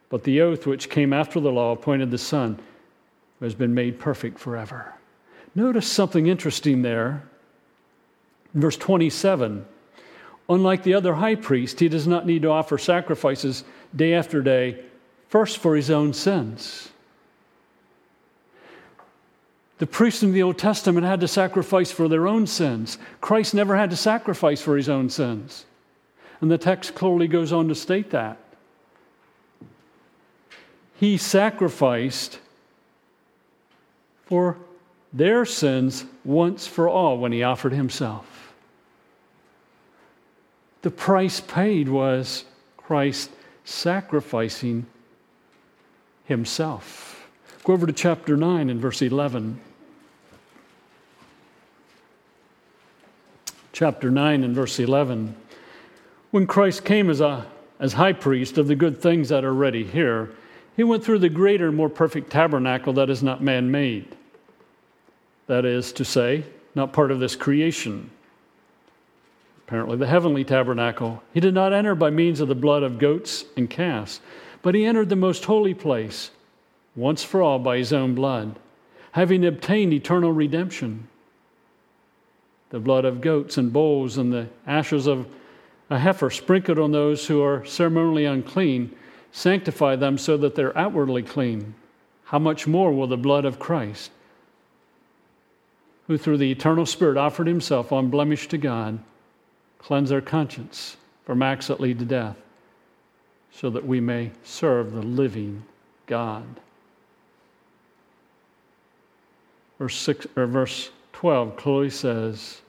but 0.10 0.24
the 0.24 0.42
oath 0.42 0.66
which 0.66 0.90
came 0.90 1.14
after 1.14 1.40
the 1.40 1.52
law 1.52 1.72
appointed 1.72 2.10
the 2.10 2.18
Son 2.18 2.60
who 3.38 3.46
has 3.46 3.56
been 3.56 3.74
made 3.74 4.00
perfect 4.00 4.40
forever. 4.40 4.94
Notice 5.56 5.88
something 5.88 6.28
interesting 6.28 6.82
there. 6.82 7.24
verse 8.54 8.78
27 8.78 9.66
Unlike 10.50 10.84
the 10.84 10.96
other 10.96 11.14
high 11.14 11.36
priest, 11.36 11.80
he 11.80 11.88
does 11.88 12.08
not 12.08 12.26
need 12.26 12.42
to 12.42 12.50
offer 12.50 12.80
sacrifices 12.80 13.64
day 13.96 14.16
after 14.16 14.42
day, 14.42 14.84
first 15.28 15.60
for 15.60 15.76
his 15.76 15.92
own 15.92 16.12
sins. 16.12 16.90
The 19.78 19.86
priests 19.86 20.24
in 20.24 20.34
the 20.34 20.42
Old 20.42 20.58
Testament 20.58 21.06
had 21.06 21.22
to 21.22 21.28
sacrifice 21.28 21.92
for 21.92 22.08
their 22.08 22.28
own 22.28 22.48
sins. 22.48 22.98
Christ 23.22 23.54
never 23.54 23.78
had 23.78 23.92
to 23.92 23.96
sacrifice 23.96 24.62
for 24.62 24.76
his 24.76 24.90
own 24.90 25.10
sins. 25.10 25.66
And 26.42 26.50
the 26.50 26.58
text 26.58 26.96
clearly 26.96 27.28
goes 27.28 27.54
on 27.54 27.68
to 27.70 27.76
state 27.76 28.10
that. 28.10 28.38
He 31.00 31.16
sacrificed 31.18 32.40
for 34.26 34.58
their 35.12 35.46
sins 35.46 36.06
once 36.24 36.68
for 36.68 36.88
all 36.88 37.18
when 37.18 37.32
he 37.32 37.44
offered 37.44 37.74
himself. 37.74 38.54
The 40.82 40.92
price 40.92 41.42
paid 41.42 41.90
was 41.90 42.46
Christ 42.78 43.32
sacrificing 43.66 44.86
himself. 46.26 47.28
Go 47.64 47.74
over 47.74 47.86
to 47.86 47.94
chapter 47.94 48.38
9 48.38 48.70
and 48.70 48.80
verse 48.80 49.02
11. 49.02 49.60
Chapter 53.74 54.10
9 54.10 54.44
and 54.44 54.56
verse 54.56 54.80
11. 54.80 55.36
When 56.32 56.48
Christ 56.48 56.86
came 56.86 57.10
as, 57.10 57.22
a, 57.22 57.46
as 57.80 57.94
high 57.94 58.14
priest 58.14 58.58
of 58.58 58.68
the 58.68 58.76
good 58.76 59.02
things 59.02 59.30
that 59.30 59.44
are 59.44 59.54
ready 59.54 59.84
here, 59.84 60.32
he 60.76 60.84
went 60.84 61.04
through 61.04 61.20
the 61.20 61.30
greater 61.30 61.68
and 61.68 61.76
more 61.76 61.90
perfect 61.90 62.30
tabernacle 62.30 62.94
that 62.94 63.10
is 63.10 63.22
not 63.22 63.44
man 63.44 63.70
made. 63.72 64.16
That 65.50 65.66
is 65.66 65.92
to 65.94 66.06
say, 66.06 66.46
not 66.74 66.94
part 66.94 67.12
of 67.12 67.20
this 67.20 67.36
creation 67.36 68.10
apparently 69.70 69.98
the 69.98 70.08
heavenly 70.08 70.44
tabernacle. 70.44 71.22
He 71.32 71.40
did 71.40 71.54
not 71.54 71.74
enter 71.74 71.94
by 71.94 72.10
means 72.10 72.40
of 72.40 72.48
the 72.48 72.56
blood 72.56 72.82
of 72.82 72.98
goats 72.98 73.46
and 73.56 73.70
calves, 73.70 74.20
but 74.64 74.74
he 74.74 74.84
entered 74.84 75.10
the 75.10 75.16
most 75.16 75.46
holy 75.46 75.76
place 75.76 76.32
once 76.96 77.24
for 77.24 77.44
all 77.44 77.60
by 77.60 77.78
his 77.78 77.94
own 77.94 78.16
blood, 78.16 78.58
having 79.12 79.46
obtained 79.46 79.94
eternal 79.94 80.32
redemption. 80.32 81.08
The 82.72 82.80
blood 82.80 83.06
of 83.06 83.22
goats 83.22 83.60
and 83.60 83.72
bulls 83.72 84.18
and 84.18 84.34
the 84.34 84.48
ashes 84.66 85.06
of 85.06 85.28
a 85.92 86.00
heifer 86.00 86.32
sprinkled 86.32 86.80
on 86.80 86.92
those 86.92 87.28
who 87.28 87.44
are 87.44 87.64
ceremonially 87.64 88.26
unclean 88.26 88.96
sanctify 89.32 89.96
them 89.98 90.18
so 90.18 90.36
that 90.38 90.56
they're 90.56 90.76
outwardly 90.76 91.22
clean. 91.22 91.76
How 92.24 92.40
much 92.40 92.66
more 92.66 92.92
will 92.92 93.06
the 93.06 93.18
blood 93.18 93.46
of 93.46 93.60
Christ, 93.60 94.10
who 96.10 96.18
through 96.18 96.38
the 96.38 96.52
eternal 96.52 96.88
Spirit 96.88 97.18
offered 97.18 97.46
himself 97.46 97.92
unblemished 97.92 98.50
to 98.50 98.58
God, 98.58 98.98
cleanse 99.78 100.12
our 100.12 100.22
conscience 100.22 100.98
from 101.24 101.44
acts 101.44 101.68
that 101.68 101.80
lead 101.80 102.00
to 102.00 102.06
death, 102.06 102.36
so 103.52 103.70
that 103.70 103.86
we 103.86 104.00
may 104.00 104.32
serve 104.44 104.92
the 104.92 105.04
living 105.04 105.64
God? 106.08 106.60
Verse, 109.78 109.96
six, 109.96 110.26
or 110.36 110.48
verse 110.48 110.90
12 111.14 111.56
clearly 111.56 111.92
says, 111.92 112.62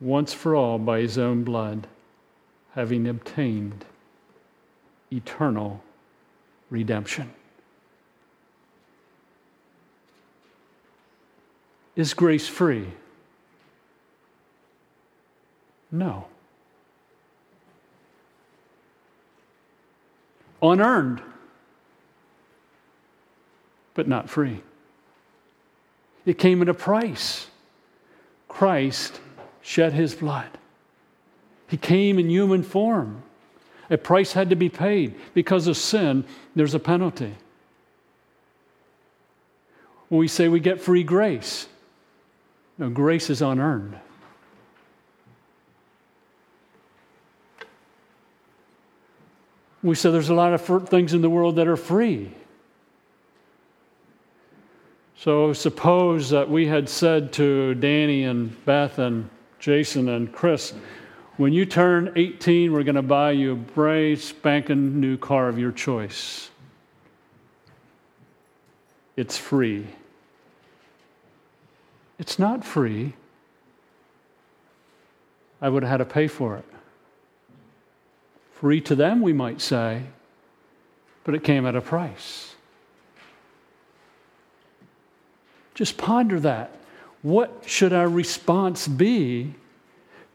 once 0.00 0.32
for 0.32 0.56
all 0.56 0.78
by 0.78 1.00
his 1.00 1.18
own 1.18 1.44
blood, 1.44 1.86
having 2.74 3.06
obtained 3.06 3.84
eternal 5.12 5.82
redemption. 6.70 7.30
Is 12.00 12.14
grace 12.14 12.48
free? 12.48 12.86
No. 15.92 16.24
Unearned, 20.62 21.20
but 23.92 24.08
not 24.08 24.30
free. 24.30 24.62
It 26.24 26.38
came 26.38 26.62
at 26.62 26.70
a 26.70 26.74
price. 26.74 27.48
Christ 28.48 29.20
shed 29.60 29.92
his 29.92 30.14
blood. 30.14 30.56
He 31.68 31.76
came 31.76 32.18
in 32.18 32.30
human 32.30 32.62
form. 32.62 33.24
A 33.90 33.98
price 33.98 34.32
had 34.32 34.48
to 34.48 34.56
be 34.56 34.70
paid. 34.70 35.16
Because 35.34 35.66
of 35.66 35.76
sin, 35.76 36.24
there's 36.56 36.74
a 36.74 36.78
penalty. 36.78 37.34
When 40.08 40.18
we 40.18 40.28
say 40.28 40.48
we 40.48 40.60
get 40.60 40.80
free 40.80 41.02
grace, 41.02 41.66
no, 42.80 42.88
grace 42.88 43.28
is 43.28 43.42
unearned. 43.42 43.94
We 49.82 49.94
say 49.94 50.10
there's 50.10 50.30
a 50.30 50.34
lot 50.34 50.54
of 50.54 50.88
things 50.88 51.12
in 51.12 51.20
the 51.20 51.28
world 51.28 51.56
that 51.56 51.68
are 51.68 51.76
free. 51.76 52.32
So 55.16 55.52
suppose 55.52 56.30
that 56.30 56.48
we 56.48 56.66
had 56.66 56.88
said 56.88 57.34
to 57.34 57.74
Danny 57.74 58.24
and 58.24 58.64
Beth 58.64 58.98
and 58.98 59.28
Jason 59.58 60.08
and 60.08 60.32
Chris, 60.32 60.72
when 61.36 61.52
you 61.52 61.66
turn 61.66 62.12
18, 62.16 62.72
we're 62.72 62.82
going 62.82 62.94
to 62.94 63.02
buy 63.02 63.32
you 63.32 63.52
a 63.52 63.56
brand 63.56 64.18
spanking 64.20 65.00
new 65.00 65.18
car 65.18 65.50
of 65.50 65.58
your 65.58 65.72
choice. 65.72 66.48
It's 69.16 69.36
free. 69.36 69.86
It's 72.20 72.38
not 72.38 72.62
free. 72.66 73.14
I 75.62 75.70
would 75.70 75.82
have 75.82 75.90
had 75.90 75.96
to 75.96 76.04
pay 76.04 76.28
for 76.28 76.58
it. 76.58 76.66
Free 78.52 78.82
to 78.82 78.94
them, 78.94 79.22
we 79.22 79.32
might 79.32 79.62
say, 79.62 80.02
but 81.24 81.34
it 81.34 81.42
came 81.42 81.64
at 81.64 81.74
a 81.74 81.80
price. 81.80 82.54
Just 85.74 85.96
ponder 85.96 86.38
that. 86.40 86.76
What 87.22 87.62
should 87.64 87.94
our 87.94 88.08
response 88.08 88.86
be 88.86 89.54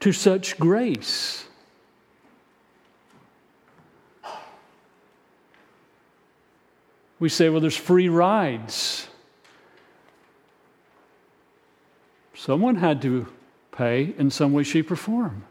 to 0.00 0.10
such 0.10 0.58
grace? 0.58 1.46
We 7.20 7.28
say, 7.28 7.48
well, 7.48 7.60
there's 7.60 7.76
free 7.76 8.08
rides. 8.08 9.06
Someone 12.46 12.76
had 12.76 13.02
to 13.02 13.26
pay 13.72 14.14
in 14.18 14.30
some 14.30 14.52
way, 14.52 14.62
shape, 14.62 14.92
or 14.92 14.94
form. 14.96 15.42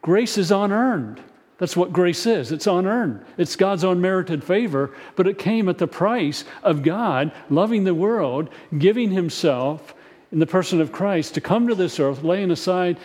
Grace 0.00 0.38
is 0.38 0.52
unearned. 0.52 1.20
That's 1.58 1.76
what 1.76 1.92
grace 1.92 2.24
is. 2.24 2.52
It's 2.52 2.68
unearned. 2.68 3.24
It's 3.36 3.56
God's 3.56 3.82
unmerited 3.82 4.44
favor, 4.44 4.94
but 5.16 5.26
it 5.26 5.38
came 5.38 5.68
at 5.68 5.78
the 5.78 5.88
price 5.88 6.44
of 6.62 6.84
God 6.84 7.32
loving 7.50 7.82
the 7.82 7.96
world, 7.96 8.48
giving 8.78 9.10
Himself 9.10 9.92
in 10.30 10.38
the 10.38 10.46
person 10.46 10.80
of 10.80 10.92
Christ 10.92 11.34
to 11.34 11.40
come 11.40 11.66
to 11.66 11.74
this 11.74 11.98
earth, 11.98 12.22
laying 12.22 12.52
aside 12.52 12.96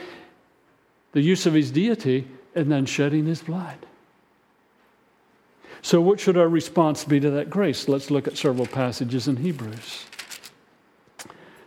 the 1.13 1.21
use 1.21 1.47
of 1.47 1.55
his 1.55 1.71
deity, 1.71 2.27
and 2.53 2.71
then 2.71 2.85
shedding 2.85 3.25
his 3.25 3.41
blood. 3.41 3.77
So, 5.81 5.99
what 5.99 6.19
should 6.19 6.37
our 6.37 6.47
response 6.47 7.03
be 7.05 7.19
to 7.19 7.31
that 7.31 7.49
grace? 7.49 7.87
Let's 7.87 8.11
look 8.11 8.27
at 8.27 8.37
several 8.37 8.67
passages 8.67 9.27
in 9.27 9.37
Hebrews. 9.37 10.05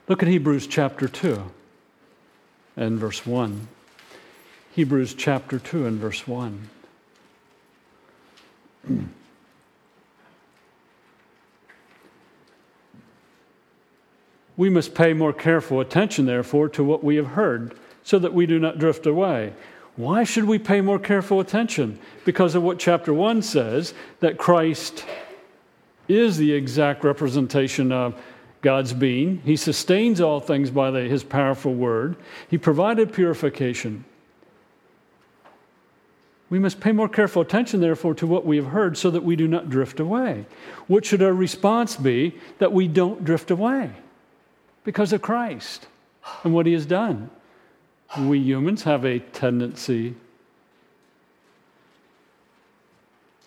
Look 0.08 0.22
at 0.22 0.28
Hebrews 0.28 0.68
chapter 0.68 1.08
2 1.08 1.50
and 2.76 2.96
verse 2.96 3.26
1. 3.26 3.66
Hebrews 4.72 5.14
chapter 5.14 5.58
2 5.58 5.84
and 5.84 5.98
verse 5.98 6.28
1. 6.28 6.68
We 14.56 14.70
must 14.70 14.94
pay 14.94 15.12
more 15.12 15.32
careful 15.32 15.80
attention, 15.80 16.26
therefore, 16.26 16.68
to 16.68 16.84
what 16.84 17.02
we 17.02 17.16
have 17.16 17.28
heard, 17.28 17.76
so 18.04 18.20
that 18.20 18.32
we 18.32 18.46
do 18.46 18.60
not 18.60 18.78
drift 18.78 19.06
away. 19.06 19.54
Why 19.96 20.22
should 20.22 20.44
we 20.44 20.60
pay 20.60 20.80
more 20.80 21.00
careful 21.00 21.40
attention? 21.40 21.98
Because 22.24 22.54
of 22.54 22.62
what 22.62 22.78
chapter 22.78 23.12
1 23.12 23.42
says 23.42 23.92
that 24.20 24.38
Christ 24.38 25.04
is 26.06 26.36
the 26.36 26.52
exact 26.52 27.02
representation 27.02 27.90
of 27.90 28.14
God's 28.66 28.92
being. 28.92 29.42
He 29.44 29.54
sustains 29.54 30.20
all 30.20 30.40
things 30.40 30.70
by 30.70 30.90
the, 30.90 31.02
his 31.02 31.22
powerful 31.22 31.72
word. 31.72 32.16
He 32.50 32.58
provided 32.58 33.12
purification. 33.12 34.04
We 36.50 36.58
must 36.58 36.80
pay 36.80 36.90
more 36.92 37.08
careful 37.08 37.42
attention, 37.42 37.80
therefore, 37.80 38.14
to 38.14 38.26
what 38.26 38.44
we 38.44 38.56
have 38.56 38.66
heard 38.66 38.98
so 38.98 39.10
that 39.10 39.22
we 39.22 39.36
do 39.36 39.46
not 39.46 39.70
drift 39.70 40.00
away. 40.00 40.46
What 40.88 41.04
should 41.04 41.22
our 41.22 41.32
response 41.32 41.94
be 41.96 42.34
that 42.58 42.72
we 42.72 42.88
don't 42.88 43.24
drift 43.24 43.52
away? 43.52 43.92
because 44.86 45.12
of 45.12 45.20
Christ 45.20 45.88
and 46.44 46.54
what 46.54 46.64
he 46.64 46.72
has 46.72 46.86
done. 46.86 47.28
We 48.16 48.38
humans 48.38 48.84
have 48.84 49.04
a 49.04 49.18
tendency 49.18 50.14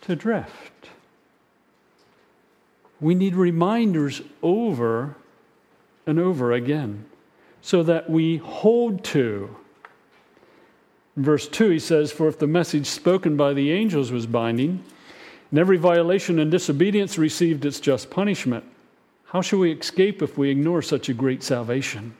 to 0.01 0.15
drift. 0.17 0.89
We 3.01 3.15
need 3.15 3.35
reminders 3.35 4.21
over 4.41 5.15
and 6.05 6.19
over 6.19 6.51
again 6.51 7.05
so 7.61 7.83
that 7.83 8.09
we 8.09 8.37
hold 8.37 9.03
to. 9.03 9.55
In 11.15 11.23
verse 11.23 11.47
2, 11.47 11.69
he 11.69 11.79
says, 11.79 12.11
For 12.11 12.27
if 12.27 12.39
the 12.39 12.47
message 12.47 12.87
spoken 12.87 13.35
by 13.35 13.53
the 13.53 13.71
angels 13.71 14.11
was 14.11 14.25
binding, 14.25 14.83
and 15.51 15.59
every 15.59 15.77
violation 15.77 16.39
and 16.39 16.51
disobedience 16.51 17.17
received 17.17 17.65
its 17.65 17.79
just 17.79 18.09
punishment, 18.09 18.63
how 19.25 19.41
shall 19.41 19.59
we 19.59 19.71
escape 19.71 20.21
if 20.21 20.37
we 20.37 20.49
ignore 20.49 20.81
such 20.81 21.09
a 21.09 21.13
great 21.13 21.43
salvation? 21.43 22.15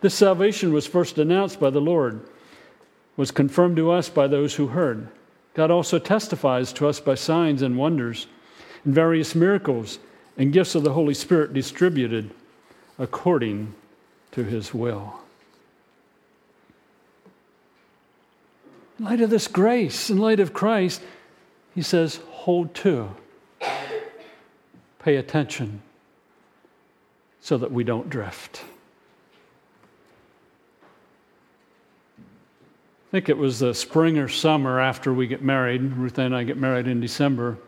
This 0.00 0.14
salvation 0.14 0.72
was 0.72 0.86
first 0.86 1.18
announced 1.18 1.60
by 1.60 1.70
the 1.70 1.80
Lord, 1.80 2.28
was 3.16 3.30
confirmed 3.30 3.76
to 3.76 3.90
us 3.90 4.08
by 4.08 4.26
those 4.26 4.54
who 4.54 4.68
heard. 4.68 5.08
God 5.54 5.70
also 5.70 5.98
testifies 5.98 6.72
to 6.74 6.86
us 6.86 7.00
by 7.00 7.14
signs 7.14 7.62
and 7.62 7.78
wonders 7.78 8.26
and 8.86 8.94
various 8.94 9.34
miracles 9.34 9.98
and 10.38 10.52
gifts 10.52 10.74
of 10.74 10.84
the 10.84 10.92
Holy 10.92 11.12
Spirit 11.12 11.52
distributed 11.52 12.30
according 12.98 13.74
to 14.30 14.44
his 14.44 14.72
will. 14.72 15.20
In 18.98 19.04
light 19.04 19.20
of 19.20 19.28
this 19.28 19.48
grace, 19.48 20.08
in 20.08 20.16
light 20.16 20.40
of 20.40 20.54
Christ, 20.54 21.02
he 21.74 21.82
says, 21.82 22.20
hold 22.30 22.72
to, 22.76 23.10
pay 25.00 25.16
attention 25.16 25.82
so 27.40 27.58
that 27.58 27.70
we 27.70 27.84
don't 27.84 28.08
drift. 28.08 28.62
I 32.18 33.10
think 33.10 33.28
it 33.28 33.36
was 33.36 33.58
the 33.58 33.74
spring 33.74 34.16
or 34.18 34.28
summer 34.28 34.80
after 34.80 35.12
we 35.12 35.26
get 35.26 35.42
married. 35.42 35.82
Ruth 35.82 36.18
and 36.18 36.34
I 36.34 36.44
get 36.44 36.56
married 36.56 36.86
in 36.86 37.00
December. 37.00 37.58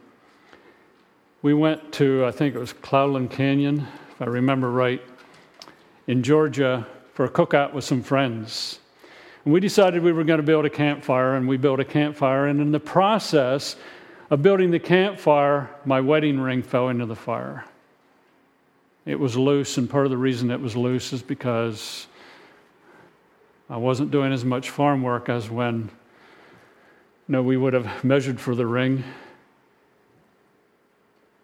We 1.41 1.55
went 1.55 1.93
to, 1.95 2.25
I 2.27 2.33
think 2.33 2.57
it 2.57 2.59
was 2.59 2.73
Cloudland 2.73 3.31
Canyon, 3.31 3.87
if 4.11 4.21
I 4.21 4.25
remember 4.25 4.73
right, 4.73 5.01
in 6.09 6.25
Georgia 6.25 6.85
for 7.15 7.25
a 7.25 7.31
cookout 7.31 7.73
with 7.73 7.85
some 7.85 8.03
friends. 8.03 8.81
And 9.45 9.55
we 9.55 9.61
decided 9.61 10.03
we 10.03 10.11
were 10.11 10.25
going 10.25 10.39
to 10.41 10.47
build 10.47 10.65
a 10.65 10.71
campfire, 10.71 11.37
and 11.37 11.47
we 11.47 11.57
built 11.57 11.79
a 11.79 11.85
campfire. 11.85 12.49
And 12.49 12.61
in 12.61 12.73
the 12.73 12.81
process 12.81 13.77
of 14.31 14.43
building 14.43 14.73
the 14.73 14.81
campfire, 14.81 15.71
my 15.85 16.01
wedding 16.01 16.41
ring 16.41 16.61
fell 16.61 16.89
into 16.89 17.07
the 17.07 17.15
fire. 17.15 17.65
it 19.07 19.21
was 19.21 19.37
loose, 19.37 19.79
and 19.79 19.89
part 19.89 20.07
of 20.07 20.11
the 20.11 20.17
reason 20.17 20.51
it 20.51 20.61
was 20.61 20.77
loose 20.77 21.13
is 21.13 21.23
because 21.23 22.09
I 23.71 23.77
wasn't 23.77 24.11
doing 24.11 24.33
as 24.33 24.45
much 24.45 24.71
farm 24.71 25.03
work 25.03 25.29
as 25.29 25.49
when 25.49 25.89
you 27.29 27.33
know, 27.33 27.43
we 27.45 27.57
would 27.57 27.75
have 27.75 28.03
measured 28.03 28.41
for 28.41 28.57
the 28.57 28.67
ring. 28.67 29.05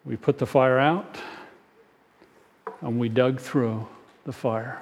We 0.05 0.15
put 0.15 0.37
the 0.37 0.45
fire 0.45 0.77
out 0.77 1.17
and 2.81 2.99
we 2.99 3.09
dug 3.09 3.39
through 3.39 3.87
the 4.25 4.31
fire, 4.31 4.81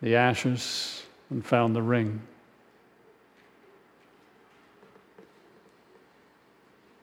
the 0.00 0.14
ashes, 0.14 1.02
and 1.30 1.44
found 1.44 1.74
the 1.74 1.82
ring. 1.82 2.20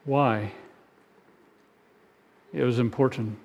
Why? 0.06 0.52
It 2.54 2.64
was 2.64 2.80
important. 2.80 3.38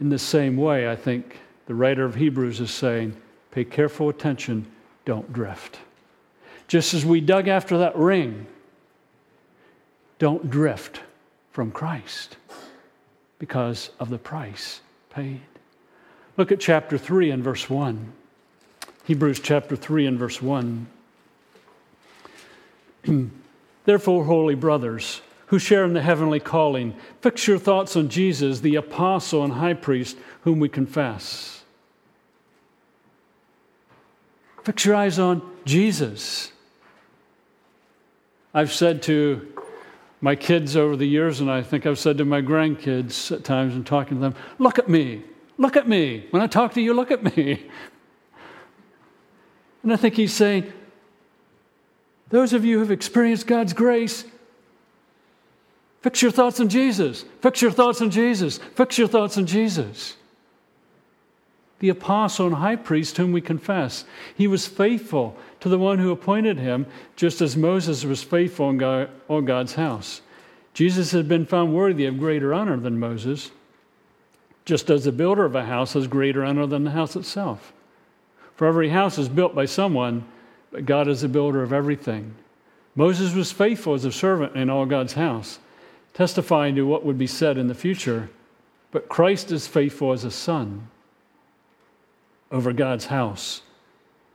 In 0.00 0.08
the 0.08 0.18
same 0.18 0.56
way, 0.56 0.88
I 0.90 0.96
think 0.96 1.38
the 1.66 1.74
writer 1.74 2.04
of 2.04 2.14
Hebrews 2.14 2.60
is 2.60 2.70
saying, 2.70 3.16
pay 3.50 3.64
careful 3.64 4.08
attention, 4.08 4.66
don't 5.04 5.32
drift. 5.32 5.78
Just 6.68 6.94
as 6.94 7.04
we 7.04 7.20
dug 7.20 7.48
after 7.48 7.78
that 7.78 7.96
ring, 7.96 8.46
don't 10.18 10.50
drift 10.50 11.00
from 11.52 11.70
Christ 11.70 12.36
because 13.38 13.90
of 14.00 14.10
the 14.10 14.18
price 14.18 14.80
paid. 15.10 15.40
Look 16.36 16.52
at 16.52 16.60
chapter 16.60 16.98
3 16.98 17.30
and 17.30 17.42
verse 17.42 17.68
1. 17.68 18.12
Hebrews 19.04 19.40
chapter 19.40 19.74
3 19.74 20.06
and 20.06 20.18
verse 20.18 20.42
1. 20.42 20.86
Therefore, 23.84 24.24
holy 24.24 24.54
brothers, 24.54 25.20
who 25.46 25.58
share 25.58 25.84
in 25.84 25.94
the 25.94 26.02
heavenly 26.02 26.40
calling, 26.40 26.94
fix 27.22 27.46
your 27.46 27.58
thoughts 27.58 27.96
on 27.96 28.08
Jesus, 28.08 28.60
the 28.60 28.76
apostle 28.76 29.42
and 29.42 29.54
high 29.54 29.74
priest, 29.74 30.16
whom 30.42 30.60
we 30.60 30.68
confess. 30.68 31.64
Fix 34.62 34.84
your 34.84 34.94
eyes 34.94 35.18
on 35.18 35.40
Jesus. 35.64 36.52
I've 38.52 38.72
said 38.72 39.02
to 39.04 39.57
my 40.20 40.34
kids 40.34 40.76
over 40.76 40.96
the 40.96 41.06
years, 41.06 41.40
and 41.40 41.50
I 41.50 41.62
think 41.62 41.86
I've 41.86 41.98
said 41.98 42.18
to 42.18 42.24
my 42.24 42.42
grandkids 42.42 43.30
at 43.30 43.44
times 43.44 43.74
in 43.74 43.84
talking 43.84 44.16
to 44.16 44.20
them, 44.20 44.34
look 44.58 44.78
at 44.78 44.88
me, 44.88 45.22
look 45.56 45.76
at 45.76 45.88
me. 45.88 46.26
When 46.30 46.42
I 46.42 46.46
talk 46.46 46.74
to 46.74 46.80
you, 46.80 46.94
look 46.94 47.10
at 47.10 47.36
me. 47.36 47.66
And 49.80 49.92
I 49.92 49.96
think 49.96 50.16
he's 50.16 50.34
saying, 50.34 50.70
those 52.28 52.52
of 52.52 52.64
you 52.64 52.74
who 52.74 52.80
have 52.80 52.90
experienced 52.90 53.46
God's 53.46 53.72
grace, 53.72 54.24
fix 56.02 56.20
your 56.20 56.30
thoughts 56.30 56.60
on 56.60 56.68
Jesus. 56.68 57.24
Fix 57.40 57.62
your 57.62 57.70
thoughts 57.70 58.02
on 58.02 58.10
Jesus. 58.10 58.58
Fix 58.74 58.98
your 58.98 59.08
thoughts 59.08 59.38
on 59.38 59.46
Jesus. 59.46 60.17
The 61.80 61.88
apostle 61.88 62.46
and 62.46 62.56
high 62.56 62.76
priest 62.76 63.16
whom 63.16 63.32
we 63.32 63.40
confess. 63.40 64.04
He 64.36 64.46
was 64.46 64.66
faithful 64.66 65.36
to 65.60 65.68
the 65.68 65.78
one 65.78 65.98
who 65.98 66.10
appointed 66.10 66.58
him, 66.58 66.86
just 67.14 67.40
as 67.40 67.56
Moses 67.56 68.04
was 68.04 68.22
faithful 68.22 68.70
in 68.70 68.78
God, 68.78 69.10
on 69.28 69.44
God's 69.44 69.74
house. 69.74 70.20
Jesus 70.74 71.12
had 71.12 71.28
been 71.28 71.46
found 71.46 71.74
worthy 71.74 72.06
of 72.06 72.18
greater 72.18 72.52
honor 72.52 72.76
than 72.76 72.98
Moses, 72.98 73.50
just 74.64 74.90
as 74.90 75.04
the 75.04 75.12
builder 75.12 75.44
of 75.44 75.54
a 75.54 75.64
house 75.64 75.94
has 75.94 76.06
greater 76.06 76.44
honor 76.44 76.66
than 76.66 76.84
the 76.84 76.90
house 76.90 77.16
itself. 77.16 77.72
For 78.56 78.66
every 78.66 78.88
house 78.88 79.18
is 79.18 79.28
built 79.28 79.54
by 79.54 79.66
someone, 79.66 80.24
but 80.72 80.84
God 80.84 81.08
is 81.08 81.20
the 81.20 81.28
builder 81.28 81.62
of 81.62 81.72
everything. 81.72 82.34
Moses 82.94 83.34
was 83.34 83.52
faithful 83.52 83.94
as 83.94 84.04
a 84.04 84.12
servant 84.12 84.56
in 84.56 84.68
all 84.68 84.84
God's 84.84 85.12
house, 85.12 85.60
testifying 86.12 86.74
to 86.74 86.82
what 86.82 87.04
would 87.04 87.18
be 87.18 87.28
said 87.28 87.56
in 87.56 87.68
the 87.68 87.74
future, 87.74 88.28
but 88.90 89.08
Christ 89.08 89.52
is 89.52 89.68
faithful 89.68 90.12
as 90.12 90.24
a 90.24 90.30
son 90.30 90.88
over 92.50 92.72
God's 92.72 93.06
house 93.06 93.62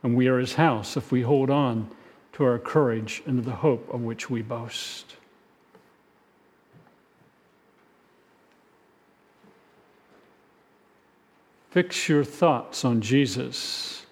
and 0.04 0.14
we 0.14 0.28
are 0.28 0.38
his 0.38 0.54
house 0.54 0.98
if 0.98 1.10
we 1.10 1.22
hold 1.22 1.48
on 1.48 1.90
to 2.34 2.44
our 2.44 2.58
courage 2.58 3.22
and 3.26 3.38
to 3.38 3.42
the 3.42 3.56
hope 3.56 3.92
of 3.92 4.02
which 4.02 4.28
we 4.28 4.42
boast. 4.42 5.16
Fix 11.70 12.08
your 12.08 12.22
thoughts 12.22 12.84
on 12.84 13.00
Jesus 13.00 14.04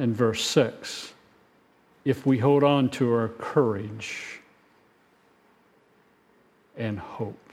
in 0.00 0.12
verse 0.12 0.44
6. 0.44 1.14
If 2.04 2.26
we 2.26 2.38
hold 2.38 2.64
on 2.64 2.90
to 2.90 3.10
our 3.12 3.28
courage 3.28 4.40
and 6.76 6.98
hope. 6.98 7.47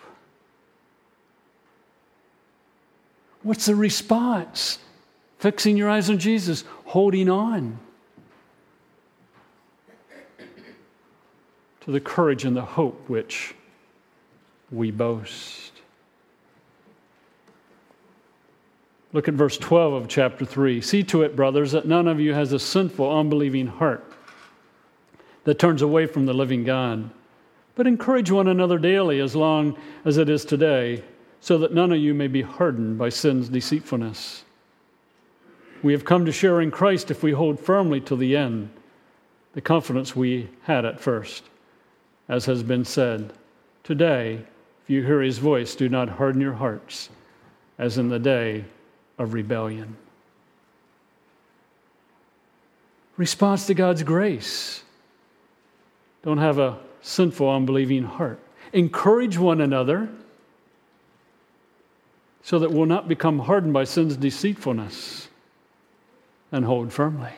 What's 3.45 3.67
the 3.67 3.75
response? 3.75 4.79
fixing 5.45 5.77
your 5.77 5.89
eyes 5.89 6.09
on 6.09 6.17
Jesus, 6.17 6.63
holding 6.85 7.29
on 7.29 7.77
to 11.81 11.91
the 11.91 11.99
courage 11.99 12.45
and 12.45 12.57
the 12.57 12.63
hope 12.63 13.07
which 13.07 13.53
we 14.71 14.89
boast. 14.89 15.71
Look 19.13 19.27
at 19.27 19.35
verse 19.35 19.57
12 19.59 19.93
of 19.93 20.07
chapter 20.07 20.45
3. 20.45 20.81
See 20.81 21.03
to 21.03 21.21
it, 21.21 21.35
brothers, 21.35 21.73
that 21.73 21.85
none 21.85 22.07
of 22.07 22.19
you 22.19 22.33
has 22.33 22.51
a 22.51 22.59
sinful, 22.59 23.17
unbelieving 23.19 23.67
heart 23.67 24.03
that 25.43 25.59
turns 25.59 25.83
away 25.83 26.07
from 26.07 26.25
the 26.25 26.33
living 26.33 26.63
God. 26.63 27.09
But 27.75 27.85
encourage 27.85 28.31
one 28.31 28.47
another 28.47 28.79
daily 28.79 29.19
as 29.19 29.35
long 29.35 29.77
as 30.05 30.17
it 30.17 30.27
is 30.27 30.43
today, 30.43 31.03
so 31.45 31.59
that 31.59 31.71
none 31.71 31.91
of 31.91 31.99
you 31.99 32.11
may 32.11 32.25
be 32.25 32.41
hardened 32.41 32.97
by 32.97 33.07
sin's 33.07 33.49
deceitfulness. 33.49 34.43
We 35.83 35.93
have 35.93 36.03
come 36.03 36.25
to 36.25 36.31
share 36.31 36.59
in 36.59 36.71
Christ 36.71 37.11
if 37.11 37.21
we 37.21 37.33
hold 37.33 37.59
firmly 37.59 38.01
to 38.01 38.15
the 38.15 38.35
end 38.35 38.71
the 39.53 39.61
confidence 39.61 40.15
we 40.15 40.49
had 40.63 40.85
at 40.85 40.99
first. 40.99 41.43
As 42.27 42.45
has 42.45 42.63
been 42.63 42.83
said, 42.83 43.31
today, 43.83 44.43
if 44.83 44.89
you 44.89 45.03
hear 45.03 45.21
his 45.21 45.37
voice, 45.37 45.75
do 45.75 45.87
not 45.87 46.09
harden 46.09 46.41
your 46.41 46.53
hearts 46.53 47.11
as 47.77 47.99
in 47.99 48.09
the 48.09 48.17
day 48.17 48.65
of 49.19 49.35
rebellion. 49.35 49.95
Response 53.17 53.67
to 53.67 53.75
God's 53.75 54.01
grace. 54.01 54.81
Don't 56.23 56.39
have 56.39 56.57
a 56.57 56.79
sinful, 57.03 57.47
unbelieving 57.47 58.05
heart. 58.05 58.39
Encourage 58.73 59.37
one 59.37 59.61
another 59.61 60.09
so 62.45 62.59
that 62.59 62.71
we'll 62.71 62.85
not 62.85 63.07
become 63.07 63.39
hardened 63.39 63.73
by 63.73 63.83
sin's 63.83 64.15
deceitfulness 64.15 65.29
and 66.51 66.63
hold 66.63 66.93
firmly. 66.93 67.31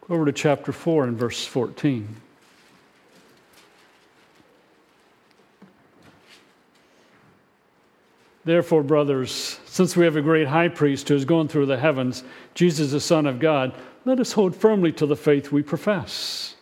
Go 0.00 0.16
over 0.16 0.24
to 0.24 0.32
chapter 0.32 0.72
4 0.72 1.04
and 1.04 1.16
verse 1.16 1.46
14. 1.46 2.16
Therefore, 8.44 8.82
brothers, 8.82 9.60
since 9.64 9.96
we 9.96 10.04
have 10.04 10.16
a 10.16 10.20
great 10.20 10.48
high 10.48 10.66
priest 10.66 11.06
who 11.06 11.14
has 11.14 11.24
gone 11.24 11.46
through 11.46 11.66
the 11.66 11.78
heavens, 11.78 12.24
Jesus, 12.54 12.90
the 12.90 12.98
Son 12.98 13.24
of 13.24 13.38
God, 13.38 13.72
let 14.04 14.18
us 14.18 14.32
hold 14.32 14.56
firmly 14.56 14.90
to 14.94 15.06
the 15.06 15.14
faith 15.14 15.52
we 15.52 15.62
profess. 15.62 16.56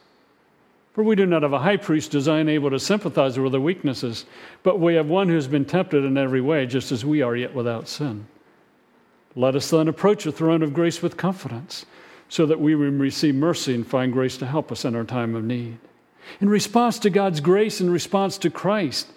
For 0.92 1.04
we 1.04 1.14
do 1.14 1.24
not 1.24 1.42
have 1.42 1.52
a 1.52 1.60
high 1.60 1.76
priest 1.76 2.14
is 2.14 2.26
unable 2.26 2.70
to 2.70 2.80
sympathize 2.80 3.38
with 3.38 3.54
our 3.54 3.60
weaknesses, 3.60 4.24
but 4.62 4.80
we 4.80 4.94
have 4.94 5.06
one 5.06 5.28
who 5.28 5.36
has 5.36 5.46
been 5.46 5.64
tempted 5.64 6.04
in 6.04 6.18
every 6.18 6.40
way, 6.40 6.66
just 6.66 6.90
as 6.90 7.04
we 7.04 7.22
are, 7.22 7.36
yet 7.36 7.54
without 7.54 7.88
sin. 7.88 8.26
Let 9.36 9.54
us 9.54 9.70
then 9.70 9.86
approach 9.86 10.24
the 10.24 10.32
throne 10.32 10.62
of 10.62 10.74
grace 10.74 11.00
with 11.00 11.16
confidence 11.16 11.86
so 12.28 12.46
that 12.46 12.60
we 12.60 12.74
may 12.74 12.88
receive 12.88 13.34
mercy 13.34 13.74
and 13.74 13.86
find 13.86 14.12
grace 14.12 14.36
to 14.38 14.46
help 14.46 14.72
us 14.72 14.84
in 14.84 14.96
our 14.96 15.04
time 15.04 15.34
of 15.36 15.44
need. 15.44 15.78
In 16.40 16.48
response 16.48 16.98
to 17.00 17.10
God's 17.10 17.40
grace, 17.40 17.80
in 17.80 17.90
response 17.90 18.38
to 18.38 18.50
Christ, 18.50 19.08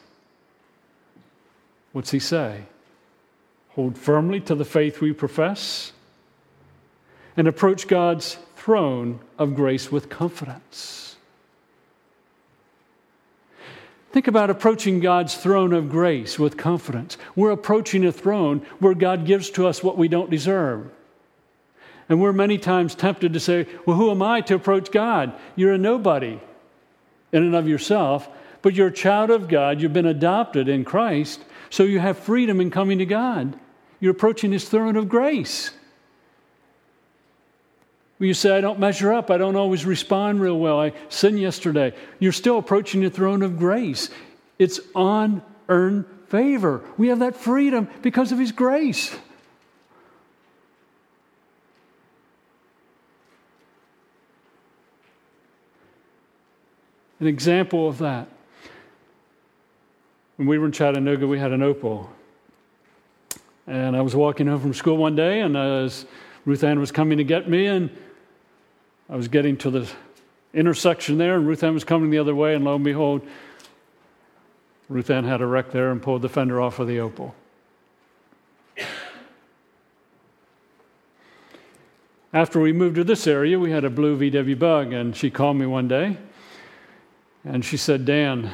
what's 1.92 2.12
he 2.12 2.20
say? 2.20 2.64
Hold 3.70 3.98
firmly 3.98 4.40
to 4.42 4.56
the 4.56 4.66
faith 4.66 5.02
we 5.02 5.14
profess 5.14 5.92
and 7.36 7.48
approach 7.48 7.88
God's 7.88 8.38
throne 8.56 9.20
of 9.40 9.56
grace 9.56 9.92
with 9.92 10.10
confidence. 10.10 11.13
Think 14.14 14.28
about 14.28 14.52
approaching 14.52 15.00
God's 15.00 15.34
throne 15.34 15.74
of 15.74 15.90
grace 15.90 16.38
with 16.38 16.56
confidence. 16.56 17.18
We're 17.36 17.50
approaching 17.50 18.06
a 18.06 18.12
throne 18.12 18.60
where 18.78 18.94
God 18.94 19.26
gives 19.26 19.50
to 19.52 19.66
us 19.66 19.82
what 19.82 19.98
we 19.98 20.08
don't 20.08 20.30
deserve. 20.30 20.92
And 22.08 22.22
we're 22.22 22.32
many 22.32 22.60
times 22.60 22.94
tempted 22.94 23.34
to 23.34 23.40
say, 23.40 23.68
Well, 23.88 23.98
who 23.98 24.12
am 24.12 24.22
I 24.22 24.42
to 24.42 24.54
approach 24.54 24.92
God? 24.92 25.34
You're 25.56 25.74
a 25.74 25.80
nobody 25.80 26.40
in 27.32 27.44
and 27.44 27.56
of 27.56 27.68
yourself, 27.68 28.30
but 28.62 28.76
you're 28.76 28.90
a 28.90 28.94
child 28.94 29.32
of 29.32 29.48
God. 29.48 29.82
You've 29.82 29.94
been 29.94 30.06
adopted 30.06 30.68
in 30.68 30.86
Christ, 30.86 31.44
so 31.72 31.82
you 31.82 32.00
have 32.00 32.20
freedom 32.20 32.62
in 32.62 32.70
coming 32.70 33.00
to 33.00 33.08
God. 33.08 33.60
You're 34.00 34.12
approaching 34.12 34.52
His 34.52 34.70
throne 34.70 34.96
of 34.96 35.10
grace. 35.10 35.72
You 38.20 38.34
say, 38.34 38.56
I 38.56 38.62
don't 38.62 38.80
measure 38.80 39.12
up. 39.12 39.30
I 39.30 39.38
don't 39.38 39.56
always 39.56 39.86
respond 39.86 40.40
real 40.40 40.58
well. 40.58 40.80
I 40.80 40.94
sinned 41.10 41.40
yesterday. 41.40 41.94
You're 42.20 42.32
still 42.32 42.58
approaching 42.58 43.02
the 43.02 43.10
throne 43.10 43.42
of 43.42 43.58
grace. 43.58 44.10
It's 44.60 44.80
unearned 44.96 46.06
favor. 46.30 46.82
We 46.98 47.10
have 47.10 47.20
that 47.20 47.36
freedom 47.36 47.90
because 48.02 48.32
of 48.32 48.40
His 48.40 48.52
grace. 48.52 49.16
An 57.20 57.28
example 57.28 57.88
of 57.88 58.00
that. 58.00 58.28
When 60.36 60.48
we 60.48 60.58
were 60.58 60.66
in 60.66 60.72
Chattanooga, 60.72 61.28
we 61.28 61.40
had 61.40 61.52
an 61.52 61.62
Opel. 61.62 62.08
And 63.66 63.96
I 63.96 64.02
was 64.02 64.16
walking 64.16 64.48
home 64.48 64.60
from 64.60 64.74
school 64.74 64.98
one 64.98 65.16
day, 65.16 65.40
and 65.42 65.56
as 65.56 66.06
Ruth 66.46 66.64
Ann 66.64 66.80
was 66.80 66.92
coming 66.92 67.18
to 67.18 67.24
get 67.24 67.50
me, 67.50 67.68
and 67.68 67.90
I 69.10 69.16
was 69.16 69.28
getting 69.28 69.58
to 69.58 69.70
the 69.70 69.90
intersection 70.54 71.18
there, 71.18 71.36
and 71.36 71.48
Ruth 71.48 71.64
Ann 71.64 71.74
was 71.74 71.84
coming 71.84 72.10
the 72.10 72.18
other 72.18 72.36
way, 72.36 72.56
and 72.56 72.66
lo 72.66 72.76
and 72.76 72.84
behold, 72.84 73.26
Ruth 74.90 75.10
Ann 75.10 75.24
had 75.24 75.42
a 75.42 75.46
wreck 75.46 75.72
there 75.72 75.92
and 75.92 76.02
pulled 76.02 76.22
the 76.22 76.30
fender 76.30 76.60
off 76.62 76.80
of 76.80 76.88
the 76.88 76.98
Opel. 76.98 77.34
After 82.34 82.60
we 82.60 82.74
moved 82.74 82.96
to 82.96 83.04
this 83.04 83.28
area, 83.28 83.60
we 83.60 83.72
had 83.72 83.86
a 83.86 83.90
blue 83.90 84.18
VW 84.18 84.58
bug, 84.58 84.92
and 84.92 85.16
she 85.16 85.30
called 85.30 85.58
me 85.58 85.66
one 85.66 85.88
day 85.88 86.18
and 87.46 87.64
she 87.64 87.78
said, 87.78 88.06
Dan, 88.06 88.52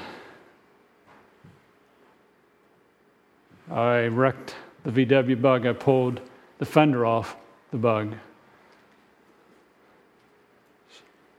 I 3.69 4.07
wrecked 4.07 4.55
the 4.83 4.91
VW 4.91 5.39
bug. 5.39 5.67
I 5.67 5.73
pulled 5.73 6.21
the 6.57 6.65
fender 6.65 7.05
off 7.05 7.35
the 7.71 7.77
bug. 7.77 8.15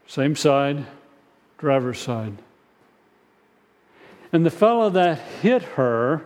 Same 0.06 0.34
side, 0.34 0.86
driver's 1.58 1.98
side. 1.98 2.36
And 4.32 4.44
the 4.44 4.50
fellow 4.50 4.90
that 4.90 5.18
hit 5.40 5.62
her, 5.62 6.24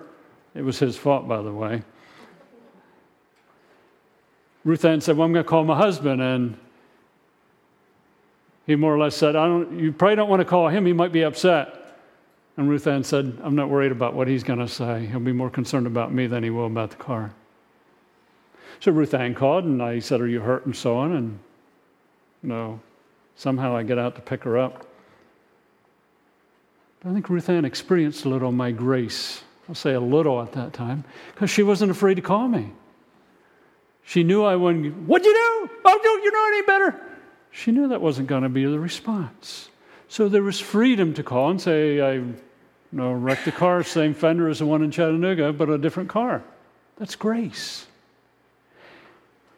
it 0.55 0.63
was 0.63 0.79
his 0.79 0.97
fault, 0.97 1.27
by 1.27 1.43
the 1.43 1.53
way. 1.53 1.83
Ruth 4.65 4.85
Ann 4.85 5.01
said, 5.01 5.17
Well, 5.17 5.27
I'm 5.27 5.33
going 5.33 5.45
to 5.45 5.49
call 5.49 5.65
my 5.65 5.77
husband. 5.77 6.23
And 6.23 6.57
he 8.67 8.77
more 8.77 8.95
or 8.95 8.99
less 8.99 9.15
said, 9.15 9.37
I 9.37 9.47
don't, 9.47 9.79
You 9.79 9.93
probably 9.93 10.17
don't 10.17 10.29
want 10.29 10.41
to 10.41 10.47
call 10.47 10.69
him. 10.69 10.87
He 10.87 10.93
might 10.93 11.13
be 11.13 11.23
upset. 11.23 12.01
And 12.57 12.69
Ruth 12.69 12.87
Ann 12.87 13.05
said, 13.05 13.39
I'm 13.43 13.57
not 13.57 13.69
worried 13.69 13.93
about 13.93 14.15
what 14.15 14.29
he's 14.29 14.45
going 14.45 14.61
to 14.61 14.69
say. 14.69 15.07
He'll 15.07 15.21
be 15.21 15.33
more 15.33 15.51
concerned 15.51 15.87
about 15.87 16.13
me 16.13 16.27
than 16.27 16.43
he 16.43 16.51
will 16.51 16.67
about 16.67 16.91
the 16.91 16.97
car. 16.97 17.35
So 18.81 18.93
Ruth 18.93 19.15
Ann 19.15 19.35
called, 19.35 19.65
and 19.65 19.83
I 19.83 19.99
said, 19.99 20.21
Are 20.21 20.29
you 20.29 20.41
hurt? 20.41 20.67
and 20.67 20.75
so 20.75 20.97
on. 20.97 21.13
And 21.13 21.39
no, 22.43 22.81
somehow 23.37 23.77
I 23.77 23.83
get 23.83 23.99
out 23.99 24.15
to 24.17 24.21
pick 24.21 24.45
her 24.45 24.59
up. 24.59 24.87
I 27.05 27.13
think 27.13 27.29
Ruth 27.29 27.51
Ann 27.51 27.65
experienced 27.65 28.25
a 28.25 28.29
little 28.29 28.49
of 28.49 28.55
my 28.55 28.71
grace. 28.71 29.43
I'll 29.69 29.75
say 29.75 29.93
a 29.93 30.01
little 30.01 30.41
at 30.41 30.53
that 30.53 30.73
time, 30.73 31.05
because 31.35 31.51
she 31.51 31.63
wasn't 31.63 31.91
afraid 31.91 32.15
to 32.15 32.23
call 32.23 32.49
me. 32.49 32.73
She 34.05 34.23
knew 34.23 34.45
I 34.45 34.57
wouldn't, 34.57 34.95
What'd 35.09 35.25
you 35.25 35.33
do? 35.33 35.71
Oh, 35.85 36.01
don't 36.03 36.23
you 36.23 36.33
know 36.33 36.47
any 36.49 36.63
better? 36.63 37.01
She 37.51 37.73
knew 37.73 37.89
that 37.89 38.01
wasn't 38.01 38.29
going 38.29 38.43
to 38.43 38.49
be 38.49 38.65
the 38.65 38.79
response. 38.79 39.71
So 40.09 40.29
there 40.29 40.43
was 40.43 40.61
freedom 40.61 41.15
to 41.15 41.23
call 41.23 41.51
and 41.51 41.61
say, 41.61 42.01
I 42.01 42.13
you 42.15 42.35
know, 42.93 43.13
wrecked 43.13 43.45
the 43.45 43.53
car, 43.53 43.83
same 43.83 44.15
fender 44.15 44.49
as 44.49 44.59
the 44.61 44.67
one 44.67 44.83
in 44.83 44.91
Chattanooga, 44.91 45.53
but 45.53 45.69
a 45.69 45.79
different 45.79 46.09
car. 46.09 46.43
That's 46.97 47.17
grace. 47.17 47.87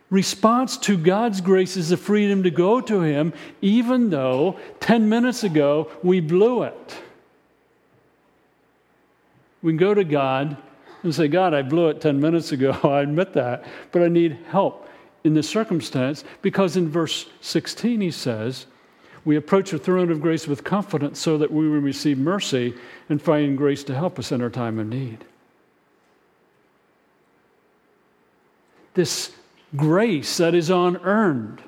Response 0.09 0.77
to 0.79 0.97
God's 0.97 1.41
grace 1.41 1.77
is 1.77 1.89
the 1.89 1.97
freedom 1.97 2.45
to 2.45 2.51
go 2.51 2.81
to 2.81 3.01
Him, 3.01 3.33
even 3.61 4.11
though 4.11 4.59
10 4.81 5.09
minutes 5.09 5.43
ago 5.43 5.91
we 6.03 6.21
blew 6.21 6.63
it. 6.63 6.97
We 9.63 9.73
can 9.73 9.79
go 9.79 9.95
to 9.95 10.05
God 10.05 10.57
and 11.03 11.13
say, 11.13 11.27
God, 11.27 11.55
I 11.55 11.63
blew 11.63 11.89
it 11.89 12.01
10 12.01 12.21
minutes 12.21 12.53
ago. 12.53 12.71
I 12.85 13.01
admit 13.01 13.33
that, 13.33 13.65
but 13.91 14.03
I 14.03 14.09
need 14.09 14.39
help 14.49 14.89
in 15.25 15.35
this 15.35 15.49
circumstance 15.49 16.23
because 16.41 16.77
in 16.77 16.89
verse 16.89 17.27
16 17.41 18.01
he 18.01 18.13
says, 18.13 18.67
We 19.25 19.35
approach 19.35 19.73
the 19.73 19.79
throne 19.79 20.13
of 20.13 20.21
grace 20.21 20.47
with 20.47 20.63
confidence 20.63 21.19
so 21.19 21.37
that 21.39 21.53
we 21.53 21.69
will 21.69 21.81
receive 21.81 22.17
mercy 22.17 22.75
and 23.09 23.21
find 23.21 23.59
grace 23.59 23.83
to 23.85 23.95
help 23.95 24.21
us 24.21 24.31
in 24.31 24.41
our 24.41 24.51
time 24.51 24.79
of 24.79 24.87
need. 24.87 25.25
This 28.95 29.33
grace 29.75 30.37
that 30.37 30.55
is 30.55 30.71
unearned 30.71 31.63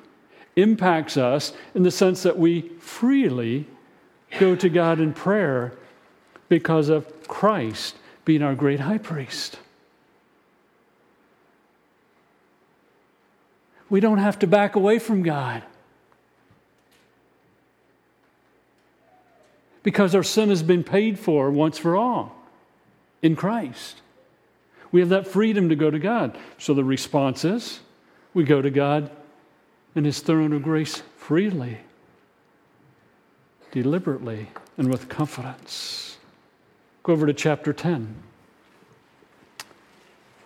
impacts 0.55 1.17
us 1.17 1.53
in 1.73 1.83
the 1.83 1.91
sense 1.91 2.23
that 2.23 2.37
we 2.37 2.61
freely 2.79 3.65
go 4.39 4.55
to 4.55 4.69
God 4.69 4.99
in 4.99 5.13
prayer 5.13 5.73
because 6.47 6.89
of 6.89 7.27
Christ 7.27 7.95
being 8.25 8.41
our 8.41 8.55
great 8.55 8.81
high 8.81 8.97
priest. 8.97 9.59
We 13.89 13.99
don't 13.99 14.19
have 14.19 14.37
to 14.39 14.47
back 14.47 14.75
away 14.75 14.99
from 14.99 15.23
God. 15.23 15.63
Because 19.81 20.13
our 20.13 20.23
sin 20.23 20.49
has 20.49 20.61
been 20.61 20.83
paid 20.83 21.17
for 21.17 21.49
once 21.49 21.77
for 21.77 21.95
all 21.95 22.35
in 23.21 23.35
Christ. 23.35 24.01
We 24.91 24.99
have 24.99 25.09
that 25.09 25.27
freedom 25.27 25.69
to 25.69 25.75
go 25.75 25.89
to 25.89 25.99
God. 25.99 26.37
So 26.57 26.73
the 26.73 26.83
response 26.83 27.43
is 27.45 27.79
we 28.33 28.43
go 28.43 28.61
to 28.61 28.69
God 28.69 29.09
in 29.95 30.05
His 30.05 30.19
throne 30.19 30.53
of 30.53 30.63
grace 30.63 31.01
freely, 31.17 31.79
deliberately, 33.71 34.47
and 34.77 34.89
with 34.89 35.09
confidence. 35.09 36.17
Go 37.03 37.13
over 37.13 37.25
to 37.25 37.33
chapter 37.33 37.73
10. 37.73 38.15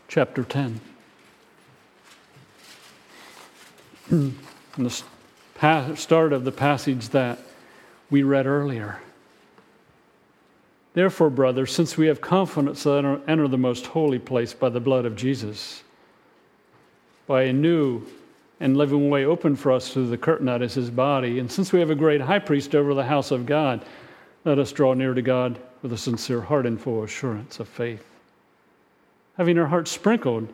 Chapter 0.07 0.43
10. 0.43 0.79
Hmm. 4.09 4.29
In 4.77 4.83
the 4.83 5.95
start 5.95 6.33
of 6.33 6.43
the 6.43 6.51
passage 6.51 7.09
that 7.09 7.39
we 8.09 8.23
read 8.23 8.45
earlier. 8.45 8.99
Therefore, 10.93 11.29
brothers, 11.29 11.71
since 11.71 11.97
we 11.97 12.07
have 12.07 12.21
confidence 12.21 12.83
to 12.83 13.21
enter 13.27 13.47
the 13.47 13.57
most 13.57 13.87
holy 13.87 14.19
place 14.19 14.53
by 14.53 14.69
the 14.69 14.79
blood 14.79 15.05
of 15.05 15.15
Jesus, 15.15 15.82
by 17.27 17.43
a 17.43 17.53
new 17.53 18.05
and 18.59 18.77
living 18.77 19.09
way 19.09 19.25
open 19.25 19.55
for 19.55 19.71
us 19.71 19.91
through 19.91 20.09
the 20.09 20.17
curtain 20.17 20.45
that 20.45 20.61
is 20.61 20.73
his 20.73 20.89
body, 20.89 21.39
and 21.39 21.51
since 21.51 21.73
we 21.73 21.79
have 21.79 21.89
a 21.89 21.95
great 21.95 22.21
high 22.21 22.39
priest 22.39 22.75
over 22.75 22.93
the 22.93 23.03
house 23.03 23.31
of 23.31 23.45
God, 23.45 23.83
let 24.45 24.59
us 24.59 24.71
draw 24.71 24.93
near 24.93 25.13
to 25.13 25.21
God 25.21 25.59
with 25.81 25.93
a 25.93 25.97
sincere 25.97 26.41
heart 26.41 26.65
and 26.65 26.79
full 26.79 27.03
assurance 27.03 27.59
of 27.59 27.67
faith. 27.67 28.05
Having 29.37 29.57
our 29.57 29.67
hearts 29.67 29.91
sprinkled 29.91 30.47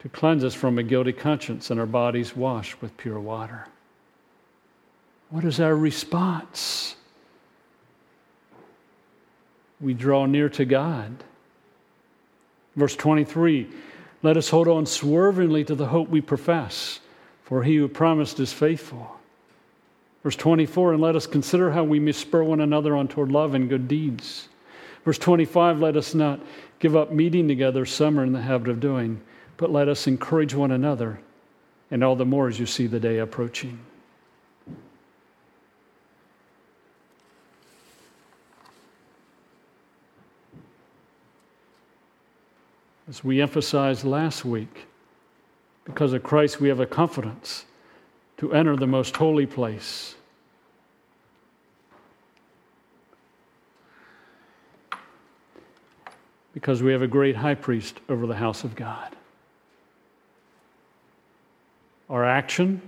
to 0.00 0.08
cleanse 0.08 0.42
us 0.42 0.54
from 0.54 0.78
a 0.78 0.82
guilty 0.82 1.12
conscience 1.12 1.70
and 1.70 1.78
our 1.78 1.86
bodies 1.86 2.34
washed 2.34 2.80
with 2.82 2.96
pure 2.96 3.20
water. 3.20 3.66
What 5.30 5.44
is 5.44 5.60
our 5.60 5.76
response? 5.76 6.96
We 9.80 9.94
draw 9.94 10.26
near 10.26 10.48
to 10.50 10.64
God. 10.64 11.24
Verse 12.74 12.96
23 12.96 13.68
Let 14.22 14.36
us 14.36 14.50
hold 14.50 14.68
on 14.68 14.86
swervingly 14.86 15.64
to 15.64 15.74
the 15.74 15.88
hope 15.88 16.08
we 16.08 16.20
profess, 16.20 17.00
for 17.42 17.64
he 17.64 17.76
who 17.76 17.88
promised 17.88 18.38
is 18.38 18.52
faithful. 18.52 19.16
Verse 20.22 20.36
24, 20.36 20.92
and 20.92 21.02
let 21.02 21.16
us 21.16 21.26
consider 21.26 21.72
how 21.72 21.82
we 21.82 21.98
may 21.98 22.12
spur 22.12 22.44
one 22.44 22.60
another 22.60 22.94
on 22.94 23.08
toward 23.08 23.32
love 23.32 23.54
and 23.54 23.68
good 23.68 23.88
deeds. 23.88 24.48
Verse 25.04 25.18
25, 25.18 25.80
let 25.80 25.96
us 25.96 26.14
not 26.14 26.38
give 26.78 26.94
up 26.94 27.10
meeting 27.10 27.48
together, 27.48 27.84
some 27.84 28.18
are 28.20 28.24
in 28.24 28.32
the 28.32 28.40
habit 28.40 28.68
of 28.68 28.78
doing, 28.78 29.20
but 29.56 29.72
let 29.72 29.88
us 29.88 30.06
encourage 30.06 30.54
one 30.54 30.70
another, 30.70 31.20
and 31.90 32.04
all 32.04 32.14
the 32.14 32.24
more 32.24 32.46
as 32.46 32.60
you 32.60 32.66
see 32.66 32.86
the 32.86 33.00
day 33.00 33.18
approaching. 33.18 33.80
As 43.12 43.22
we 43.22 43.42
emphasized 43.42 44.04
last 44.04 44.42
week, 44.42 44.86
because 45.84 46.14
of 46.14 46.22
Christ, 46.22 46.62
we 46.62 46.70
have 46.70 46.80
a 46.80 46.86
confidence 46.86 47.66
to 48.38 48.54
enter 48.54 48.74
the 48.74 48.86
most 48.86 49.14
holy 49.14 49.44
place. 49.44 50.14
Because 56.54 56.82
we 56.82 56.90
have 56.92 57.02
a 57.02 57.06
great 57.06 57.36
high 57.36 57.54
priest 57.54 58.00
over 58.08 58.26
the 58.26 58.36
house 58.36 58.64
of 58.64 58.74
God. 58.74 59.14
Our 62.08 62.24
action, 62.24 62.80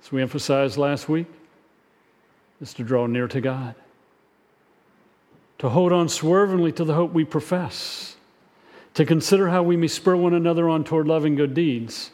as 0.00 0.12
we 0.12 0.22
emphasized 0.22 0.76
last 0.76 1.08
week, 1.08 1.26
is 2.60 2.72
to 2.74 2.84
draw 2.84 3.08
near 3.08 3.26
to 3.26 3.40
God, 3.40 3.74
to 5.58 5.70
hold 5.70 5.90
on 5.90 6.08
swervingly 6.08 6.70
to 6.70 6.84
the 6.84 6.94
hope 6.94 7.12
we 7.12 7.24
profess, 7.24 8.15
to 8.96 9.04
consider 9.04 9.50
how 9.50 9.62
we 9.62 9.76
may 9.76 9.88
spur 9.88 10.16
one 10.16 10.32
another 10.32 10.70
on 10.70 10.82
toward 10.82 11.06
love 11.06 11.26
and 11.26 11.36
good 11.36 11.52
deeds 11.52 12.10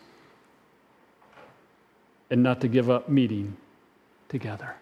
and 2.28 2.42
not 2.42 2.60
to 2.60 2.66
give 2.66 2.90
up 2.90 3.08
meeting 3.08 3.56
together. 4.28 4.74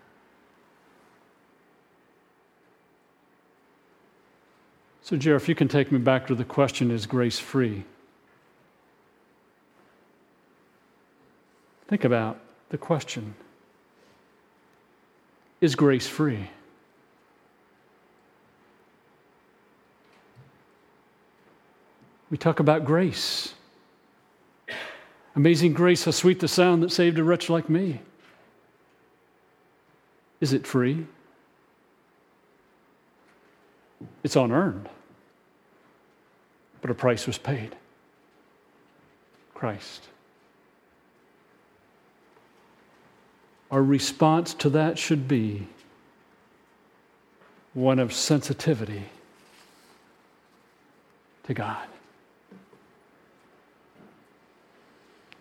So, 5.02 5.18
Jer, 5.18 5.36
if 5.36 5.46
you 5.46 5.54
can 5.54 5.68
take 5.68 5.92
me 5.92 5.98
back 5.98 6.26
to 6.28 6.34
the 6.34 6.44
question 6.44 6.90
is 6.90 7.04
grace 7.04 7.38
free? 7.38 7.84
Think 11.88 12.04
about 12.04 12.40
the 12.70 12.78
question 12.78 13.34
Is 15.60 15.74
grace 15.74 16.06
free? 16.06 16.48
We 22.30 22.38
talk 22.38 22.60
about 22.60 22.84
grace. 22.84 23.54
Amazing 25.34 25.72
grace, 25.72 26.04
how 26.04 26.10
sweet 26.12 26.40
the 26.40 26.48
sound 26.48 26.82
that 26.82 26.92
saved 26.92 27.18
a 27.18 27.24
wretch 27.24 27.50
like 27.50 27.68
me. 27.68 28.00
Is 30.40 30.52
it 30.52 30.66
free? 30.66 31.06
It's 34.22 34.36
unearned, 34.36 34.88
but 36.80 36.90
a 36.90 36.94
price 36.94 37.26
was 37.26 37.36
paid 37.36 37.76
Christ. 39.54 40.04
Our 43.70 43.82
response 43.82 44.54
to 44.54 44.70
that 44.70 44.98
should 44.98 45.28
be 45.28 45.68
one 47.74 47.98
of 47.98 48.12
sensitivity 48.12 49.04
to 51.44 51.54
God. 51.54 51.86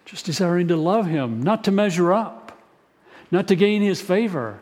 Just 0.09 0.25
desiring 0.25 0.67
to 0.69 0.75
love 0.75 1.05
Him, 1.05 1.43
not 1.43 1.63
to 1.65 1.71
measure 1.71 2.11
up, 2.11 2.57
not 3.29 3.47
to 3.49 3.55
gain 3.55 3.83
His 3.83 4.01
favor, 4.01 4.59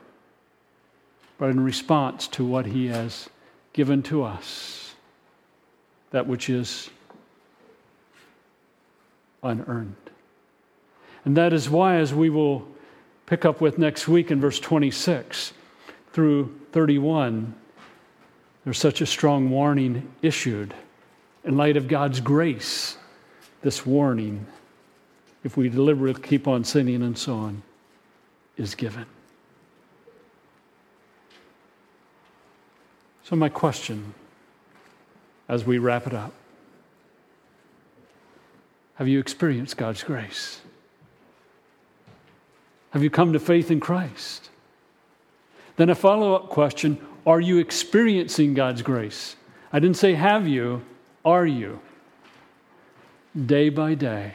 but 1.37 1.49
in 1.49 1.61
response 1.61 2.27
to 2.29 2.45
what 2.45 2.65
He 2.65 2.87
has 2.87 3.29
given 3.71 4.03
to 4.03 4.23
us, 4.23 4.93
that 6.11 6.27
which 6.27 6.49
is 6.49 6.89
unearned. 9.41 9.95
And 11.23 11.37
that 11.37 11.53
is 11.53 11.69
why, 11.69 11.95
as 11.95 12.13
we 12.13 12.29
will 12.29 12.67
pick 13.25 13.45
up 13.45 13.61
with 13.61 13.77
next 13.77 14.05
week 14.05 14.29
in 14.31 14.41
verse 14.41 14.59
26 14.59 15.53
through 16.11 16.59
31, 16.73 17.55
there's 18.65 18.77
such 18.77 18.99
a 18.99 19.05
strong 19.05 19.49
warning 19.49 20.11
issued. 20.21 20.73
In 21.45 21.55
light 21.55 21.77
of 21.77 21.87
God's 21.87 22.19
grace, 22.19 22.97
this 23.61 23.85
warning, 23.85 24.45
if 25.43 25.57
we 25.57 25.69
deliberately 25.69 26.21
keep 26.21 26.47
on 26.47 26.63
sinning 26.63 27.01
and 27.01 27.17
so 27.17 27.35
on, 27.35 27.63
is 28.57 28.75
given. 28.75 29.05
So, 33.23 33.35
my 33.35 33.49
question 33.49 34.13
as 35.49 35.65
we 35.65 35.77
wrap 35.77 36.07
it 36.07 36.13
up 36.13 36.33
have 38.95 39.07
you 39.07 39.19
experienced 39.19 39.77
God's 39.77 40.03
grace? 40.03 40.61
Have 42.91 43.03
you 43.03 43.11
come 43.11 43.33
to 43.33 43.39
faith 43.39 43.69
in 43.69 43.79
Christ? 43.79 44.49
Then 45.75 45.91
a 45.91 45.95
follow 45.95 46.33
up 46.33 46.49
question 46.49 46.99
Are 47.25 47.39
you 47.39 47.59
experiencing 47.59 48.55
God's 48.55 48.81
grace? 48.81 49.35
I 49.71 49.79
didn't 49.79 49.97
say 49.97 50.13
have 50.13 50.47
you, 50.47 50.83
are 51.23 51.45
you? 51.45 51.79
Day 53.45 53.69
by 53.69 53.93
day, 53.93 54.33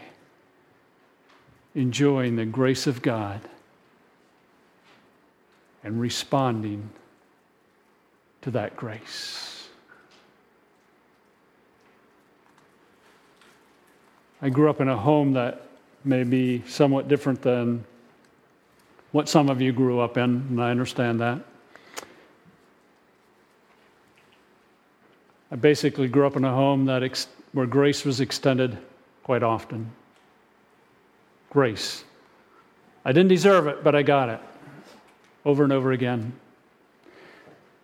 enjoying 1.74 2.36
the 2.36 2.44
grace 2.44 2.86
of 2.86 3.02
God 3.02 3.40
and 5.84 6.00
responding 6.00 6.90
to 8.42 8.50
that 8.50 8.76
grace. 8.76 9.68
I 14.40 14.48
grew 14.48 14.68
up 14.68 14.80
in 14.80 14.88
a 14.88 14.96
home 14.96 15.34
that 15.34 15.62
may 16.04 16.24
be 16.24 16.62
somewhat 16.66 17.08
different 17.08 17.42
than 17.42 17.84
what 19.12 19.28
some 19.28 19.48
of 19.48 19.60
you 19.60 19.72
grew 19.72 20.00
up 20.00 20.16
in, 20.16 20.46
and 20.50 20.62
I 20.62 20.70
understand 20.70 21.20
that. 21.20 21.40
I 25.52 25.56
basically 25.56 26.08
grew 26.08 26.26
up 26.26 26.36
in 26.36 26.44
a 26.44 26.52
home 26.52 26.86
that 26.86 27.02
ex- 27.02 27.28
where 27.52 27.66
grace 27.66 28.04
was 28.04 28.20
extended 28.20 28.78
quite 29.22 29.42
often. 29.42 29.92
Grace. 31.52 32.02
I 33.04 33.12
didn't 33.12 33.28
deserve 33.28 33.66
it, 33.66 33.84
but 33.84 33.94
I 33.94 34.02
got 34.02 34.30
it 34.30 34.40
over 35.44 35.64
and 35.64 35.72
over 35.72 35.92
again. 35.92 36.32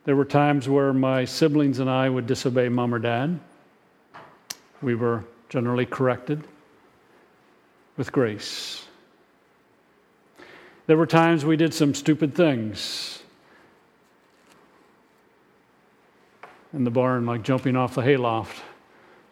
There 0.06 0.16
were 0.16 0.24
times 0.24 0.66
where 0.66 0.94
my 0.94 1.26
siblings 1.26 1.78
and 1.78 1.90
I 1.90 2.08
would 2.08 2.26
disobey 2.26 2.70
mom 2.70 2.94
or 2.94 2.98
dad. 2.98 3.38
We 4.80 4.94
were 4.94 5.22
generally 5.50 5.84
corrected 5.84 6.44
with 7.98 8.10
grace. 8.10 8.86
There 10.86 10.96
were 10.96 11.06
times 11.06 11.44
we 11.44 11.58
did 11.58 11.74
some 11.74 11.94
stupid 11.94 12.34
things 12.34 13.22
in 16.72 16.84
the 16.84 16.90
barn, 16.90 17.26
like 17.26 17.42
jumping 17.42 17.76
off 17.76 17.96
the 17.96 18.00
hayloft 18.00 18.62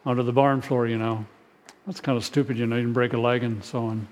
onto 0.05 0.21
the 0.21 0.31
barn 0.31 0.61
floor, 0.61 0.85
you 0.85 0.99
know. 0.99 1.25
That's 1.87 2.01
kind 2.01 2.19
of 2.19 2.23
stupid, 2.23 2.55
you 2.59 2.67
know, 2.67 2.75
you 2.75 2.83
didn't 2.83 2.93
break 2.93 3.13
a 3.13 3.17
leg 3.17 3.41
and 3.41 3.63
so 3.63 3.85
on. 3.85 4.07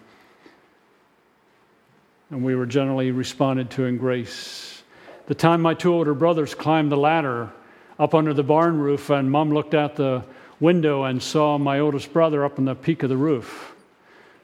And 2.32 2.44
we 2.44 2.56
were 2.56 2.66
generally 2.66 3.12
responded 3.12 3.70
to 3.72 3.86
in 3.86 3.98
grace. 3.98 4.84
The 5.28 5.36
time 5.36 5.62
my 5.62 5.74
two 5.74 5.94
older 5.94 6.14
brothers 6.14 6.56
climbed 6.56 6.92
the 6.92 6.98
ladder 6.98 7.52
up 8.00 8.14
under 8.14 8.34
the 8.34 8.44
barn 8.44 8.80
roof, 8.80 9.10
and 9.10 9.32
mom 9.32 9.52
looked 9.52 9.74
out 9.74 9.96
the 9.96 10.24
window 10.60 11.04
and 11.04 11.22
saw 11.22 11.58
my 11.58 11.80
oldest 11.80 12.12
brother 12.14 12.44
up 12.44 12.58
on 12.60 12.66
the 12.66 12.76
peak 12.76 13.04
of 13.04 13.10
the 13.10 13.18
roof. 13.18 13.76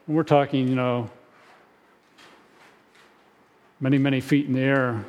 And 0.07 0.15
we're 0.15 0.23
talking, 0.23 0.67
you 0.67 0.75
know, 0.75 1.09
many, 3.79 3.97
many 3.97 4.21
feet 4.21 4.45
in 4.45 4.53
the 4.53 4.61
air. 4.61 5.03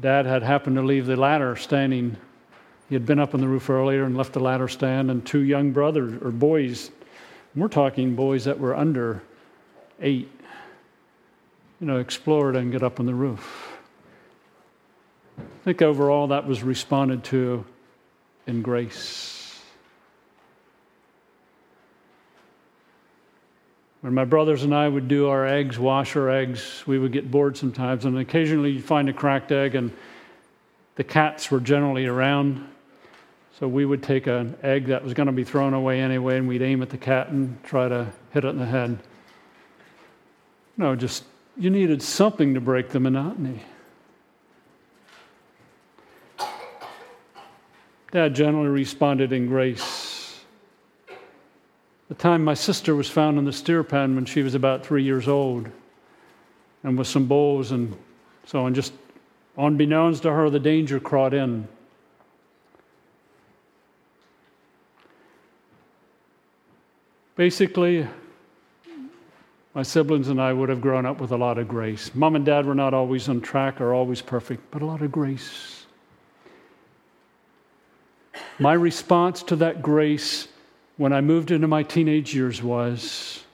Dad 0.00 0.24
had 0.24 0.42
happened 0.42 0.76
to 0.76 0.82
leave 0.82 1.06
the 1.06 1.16
ladder 1.16 1.54
standing. 1.56 2.16
He 2.88 2.94
had 2.94 3.04
been 3.04 3.18
up 3.18 3.34
on 3.34 3.40
the 3.40 3.48
roof 3.48 3.68
earlier 3.68 4.04
and 4.04 4.16
left 4.16 4.32
the 4.32 4.40
ladder 4.40 4.68
stand, 4.68 5.10
and 5.10 5.24
two 5.24 5.40
young 5.40 5.70
brothers 5.70 6.20
or 6.22 6.30
boys, 6.30 6.90
we're 7.54 7.68
talking 7.68 8.14
boys 8.14 8.44
that 8.44 8.58
were 8.58 8.74
under 8.74 9.22
eight, 10.00 10.30
you 11.80 11.86
know, 11.86 11.98
explore 11.98 12.50
it 12.50 12.56
and 12.56 12.70
get 12.70 12.82
up 12.82 13.00
on 13.00 13.06
the 13.06 13.14
roof. 13.14 13.78
I 15.38 15.64
think 15.64 15.82
overall 15.82 16.28
that 16.28 16.46
was 16.46 16.62
responded 16.62 17.24
to 17.24 17.64
in 18.46 18.62
grace. 18.62 19.60
When 24.02 24.14
my 24.14 24.24
brothers 24.24 24.62
and 24.62 24.74
I 24.74 24.88
would 24.88 25.08
do 25.08 25.28
our 25.28 25.46
eggs, 25.46 25.78
wash 25.78 26.16
our 26.16 26.30
eggs, 26.30 26.82
we 26.86 26.98
would 26.98 27.12
get 27.12 27.30
bored 27.30 27.56
sometimes, 27.56 28.06
and 28.06 28.18
occasionally 28.18 28.70
you'd 28.72 28.84
find 28.84 29.08
a 29.08 29.12
cracked 29.12 29.52
egg, 29.52 29.74
and 29.74 29.92
the 30.96 31.04
cats 31.04 31.50
were 31.50 31.60
generally 31.60 32.06
around. 32.06 32.66
So 33.58 33.68
we 33.68 33.84
would 33.84 34.02
take 34.02 34.26
an 34.26 34.56
egg 34.62 34.86
that 34.86 35.04
was 35.04 35.12
going 35.12 35.26
to 35.26 35.32
be 35.32 35.44
thrown 35.44 35.74
away 35.74 36.00
anyway, 36.00 36.38
and 36.38 36.48
we'd 36.48 36.62
aim 36.62 36.80
at 36.80 36.88
the 36.88 36.96
cat 36.96 37.28
and 37.28 37.62
try 37.62 37.88
to 37.88 38.10
hit 38.32 38.44
it 38.44 38.48
in 38.48 38.58
the 38.58 38.64
head. 38.64 38.98
No, 40.78 40.96
just 40.96 41.24
you 41.60 41.68
needed 41.68 42.02
something 42.02 42.54
to 42.54 42.60
break 42.60 42.88
the 42.88 42.98
monotony. 42.98 43.60
Dad 48.10 48.34
generally 48.34 48.70
responded 48.70 49.30
in 49.30 49.46
grace. 49.46 50.40
The 52.08 52.14
time 52.14 52.42
my 52.42 52.54
sister 52.54 52.96
was 52.96 53.10
found 53.10 53.38
in 53.38 53.44
the 53.44 53.52
steer 53.52 53.84
pen 53.84 54.14
when 54.14 54.24
she 54.24 54.42
was 54.42 54.54
about 54.54 54.84
three 54.84 55.04
years 55.04 55.28
old, 55.28 55.68
and 56.82 56.96
with 56.96 57.06
some 57.06 57.26
bowls 57.26 57.72
and 57.72 57.94
so 58.46 58.64
on, 58.64 58.72
just 58.72 58.94
unbeknownst 59.58 60.22
to 60.22 60.32
her, 60.32 60.48
the 60.48 60.58
danger 60.58 60.98
crawled 60.98 61.34
in. 61.34 61.68
Basically, 67.36 68.08
my 69.74 69.82
siblings 69.82 70.28
and 70.28 70.40
I 70.40 70.52
would 70.52 70.68
have 70.68 70.80
grown 70.80 71.06
up 71.06 71.20
with 71.20 71.30
a 71.30 71.36
lot 71.36 71.58
of 71.58 71.68
grace. 71.68 72.10
Mom 72.14 72.34
and 72.34 72.44
dad 72.44 72.66
were 72.66 72.74
not 72.74 72.92
always 72.92 73.28
on 73.28 73.40
track 73.40 73.80
or 73.80 73.94
always 73.94 74.20
perfect, 74.20 74.70
but 74.70 74.82
a 74.82 74.86
lot 74.86 75.02
of 75.02 75.12
grace. 75.12 75.86
My 78.58 78.72
response 78.72 79.42
to 79.44 79.56
that 79.56 79.80
grace 79.80 80.48
when 80.96 81.12
I 81.12 81.20
moved 81.20 81.50
into 81.50 81.68
my 81.68 81.82
teenage 81.82 82.34
years 82.34 82.62
was 82.62 83.44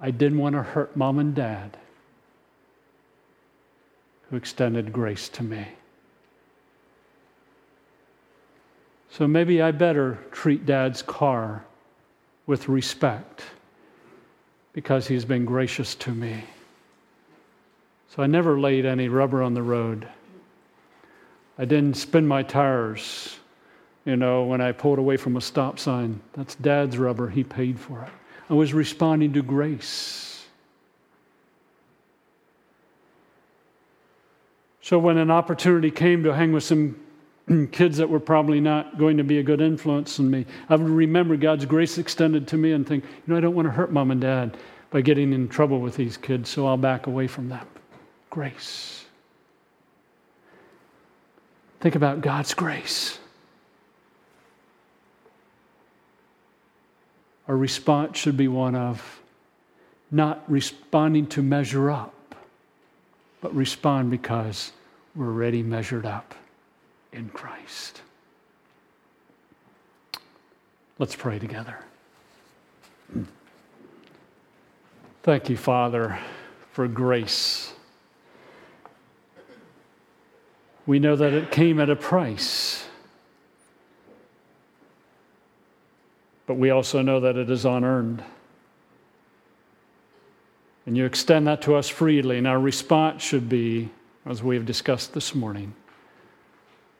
I 0.00 0.10
didn't 0.10 0.38
want 0.38 0.54
to 0.54 0.62
hurt 0.62 0.96
mom 0.96 1.18
and 1.18 1.34
dad 1.34 1.76
who 4.28 4.36
extended 4.36 4.92
grace 4.92 5.28
to 5.30 5.42
me. 5.42 5.66
So 9.10 9.26
maybe 9.26 9.62
I 9.62 9.70
better 9.70 10.18
treat 10.30 10.66
dad's 10.66 11.02
car 11.02 11.64
with 12.46 12.68
respect 12.68 13.42
because 14.78 15.08
He's 15.08 15.24
been 15.24 15.44
gracious 15.44 15.96
to 15.96 16.12
me. 16.12 16.44
So 18.14 18.22
I 18.22 18.28
never 18.28 18.60
laid 18.60 18.86
any 18.86 19.08
rubber 19.08 19.42
on 19.42 19.52
the 19.52 19.62
road. 19.62 20.06
I 21.58 21.64
didn't 21.64 21.96
spin 21.96 22.28
my 22.28 22.44
tires, 22.44 23.40
you 24.04 24.14
know, 24.14 24.44
when 24.44 24.60
I 24.60 24.70
pulled 24.70 25.00
away 25.00 25.16
from 25.16 25.36
a 25.36 25.40
stop 25.40 25.80
sign. 25.80 26.20
That's 26.34 26.54
Dad's 26.54 26.96
rubber. 26.96 27.28
He 27.28 27.42
paid 27.42 27.76
for 27.76 28.02
it. 28.02 28.10
I 28.48 28.54
was 28.54 28.72
responding 28.72 29.32
to 29.32 29.42
grace. 29.42 30.46
So 34.80 34.96
when 34.96 35.18
an 35.18 35.32
opportunity 35.32 35.90
came 35.90 36.22
to 36.22 36.32
hang 36.32 36.52
with 36.52 36.62
some 36.62 37.00
kids 37.72 37.96
that 37.96 38.08
were 38.08 38.20
probably 38.20 38.60
not 38.60 38.98
going 38.98 39.16
to 39.16 39.24
be 39.24 39.38
a 39.38 39.42
good 39.42 39.60
influence 39.60 40.18
on 40.20 40.30
me, 40.30 40.46
I 40.68 40.76
would 40.76 40.88
remember 40.88 41.36
God's 41.36 41.64
grace 41.64 41.98
extended 41.98 42.46
to 42.48 42.56
me 42.56 42.72
and 42.72 42.86
think, 42.86 43.04
you 43.04 43.10
know, 43.26 43.36
I 43.36 43.40
don't 43.40 43.54
want 43.54 43.66
to 43.66 43.72
hurt 43.72 43.92
mom 43.92 44.10
and 44.10 44.20
dad 44.20 44.56
by 44.90 45.00
getting 45.00 45.32
in 45.32 45.48
trouble 45.48 45.80
with 45.80 45.96
these 45.96 46.16
kids, 46.16 46.48
so 46.48 46.66
I'll 46.66 46.76
back 46.76 47.06
away 47.06 47.26
from 47.26 47.48
them. 47.48 47.66
Grace. 48.30 49.04
Think 51.80 51.94
about 51.94 52.20
God's 52.20 52.54
grace. 52.54 53.18
Our 57.46 57.56
response 57.56 58.18
should 58.18 58.36
be 58.36 58.48
one 58.48 58.74
of 58.74 59.20
not 60.10 60.42
responding 60.50 61.26
to 61.28 61.42
measure 61.42 61.90
up, 61.90 62.34
but 63.40 63.54
respond 63.54 64.10
because 64.10 64.72
we're 65.14 65.26
already 65.26 65.62
measured 65.62 66.04
up 66.04 66.34
in 67.12 67.28
Christ. 67.30 68.02
Let's 70.98 71.14
pray 71.14 71.38
together. 71.38 71.78
Thank 75.22 75.48
you, 75.48 75.56
Father, 75.56 76.18
for 76.72 76.88
grace. 76.88 77.72
We 80.86 80.98
know 80.98 81.16
that 81.16 81.32
it 81.34 81.50
came 81.50 81.80
at 81.80 81.90
a 81.90 81.96
price. 81.96 82.84
But 86.46 86.54
we 86.54 86.70
also 86.70 87.02
know 87.02 87.20
that 87.20 87.36
it 87.36 87.50
is 87.50 87.66
unearned. 87.66 88.24
And 90.86 90.96
you 90.96 91.04
extend 91.04 91.46
that 91.46 91.60
to 91.62 91.74
us 91.74 91.88
freely, 91.88 92.38
and 92.38 92.46
our 92.46 92.58
response 92.58 93.22
should 93.22 93.50
be, 93.50 93.90
as 94.24 94.42
we 94.42 94.56
have 94.56 94.64
discussed 94.64 95.12
this 95.12 95.34
morning, 95.34 95.74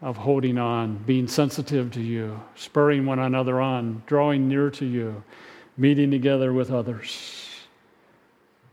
of 0.01 0.17
holding 0.17 0.59
on, 0.59 0.97
being 0.99 1.27
sensitive 1.27 1.91
to 1.93 2.01
you, 2.01 2.41
spurring 2.55 3.05
one 3.05 3.19
another 3.19 3.61
on, 3.61 4.03
drawing 4.07 4.49
near 4.49 4.71
to 4.71 4.85
you, 4.85 5.23
meeting 5.77 6.11
together 6.11 6.53
with 6.53 6.71
others. 6.71 7.47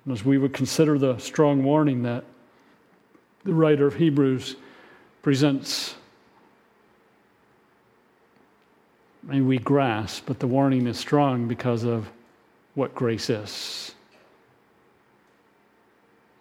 And 0.03 0.13
as 0.13 0.23
we 0.23 0.37
would 0.37 0.53
consider 0.53 0.99
the 0.99 1.17
strong 1.17 1.63
warning 1.63 2.03
that 2.03 2.23
the 3.43 3.53
writer 3.53 3.87
of 3.87 3.95
Hebrews 3.95 4.55
presents, 5.23 5.95
may 9.23 9.41
we 9.41 9.57
grasp, 9.57 10.25
but 10.27 10.39
the 10.39 10.47
warning 10.47 10.85
is 10.85 10.99
strong 10.99 11.47
because 11.47 11.83
of 11.83 12.07
what 12.75 12.93
grace 12.93 13.29
is 13.29 13.93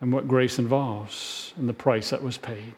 and 0.01 0.13
what 0.13 0.29
grace 0.29 0.59
involves 0.59 1.55
and 1.57 1.67
the 1.67 1.73
price 1.73 2.11
that 2.11 2.23
was 2.23 2.37
paid. 2.37 2.75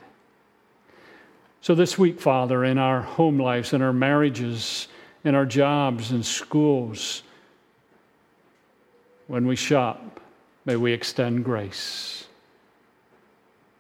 So, 1.67 1.75
this 1.75 1.99
week, 1.99 2.21
Father, 2.21 2.65
in 2.65 2.79
our 2.79 3.01
home 3.01 3.41
lives, 3.41 3.73
in 3.73 3.83
our 3.83 3.93
marriages, 3.93 4.87
in 5.25 5.35
our 5.35 5.45
jobs 5.45 6.13
and 6.13 6.25
schools, 6.25 7.25
when 9.27 9.49
we 9.49 9.57
shop, 9.57 10.21
may 10.65 10.77
we 10.77 10.93
extend 10.93 11.45
grace. 11.45 12.29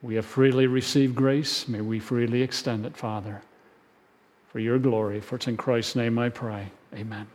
We 0.02 0.16
have 0.16 0.26
freely 0.26 0.66
received 0.66 1.14
grace. 1.14 1.68
May 1.68 1.80
we 1.80 2.00
freely 2.00 2.42
extend 2.42 2.86
it, 2.86 2.96
Father, 2.96 3.40
for 4.48 4.58
your 4.58 4.80
glory. 4.80 5.20
For 5.20 5.36
it's 5.36 5.46
in 5.46 5.56
Christ's 5.56 5.94
name 5.94 6.18
I 6.18 6.28
pray. 6.28 6.66
Amen. 6.92 7.28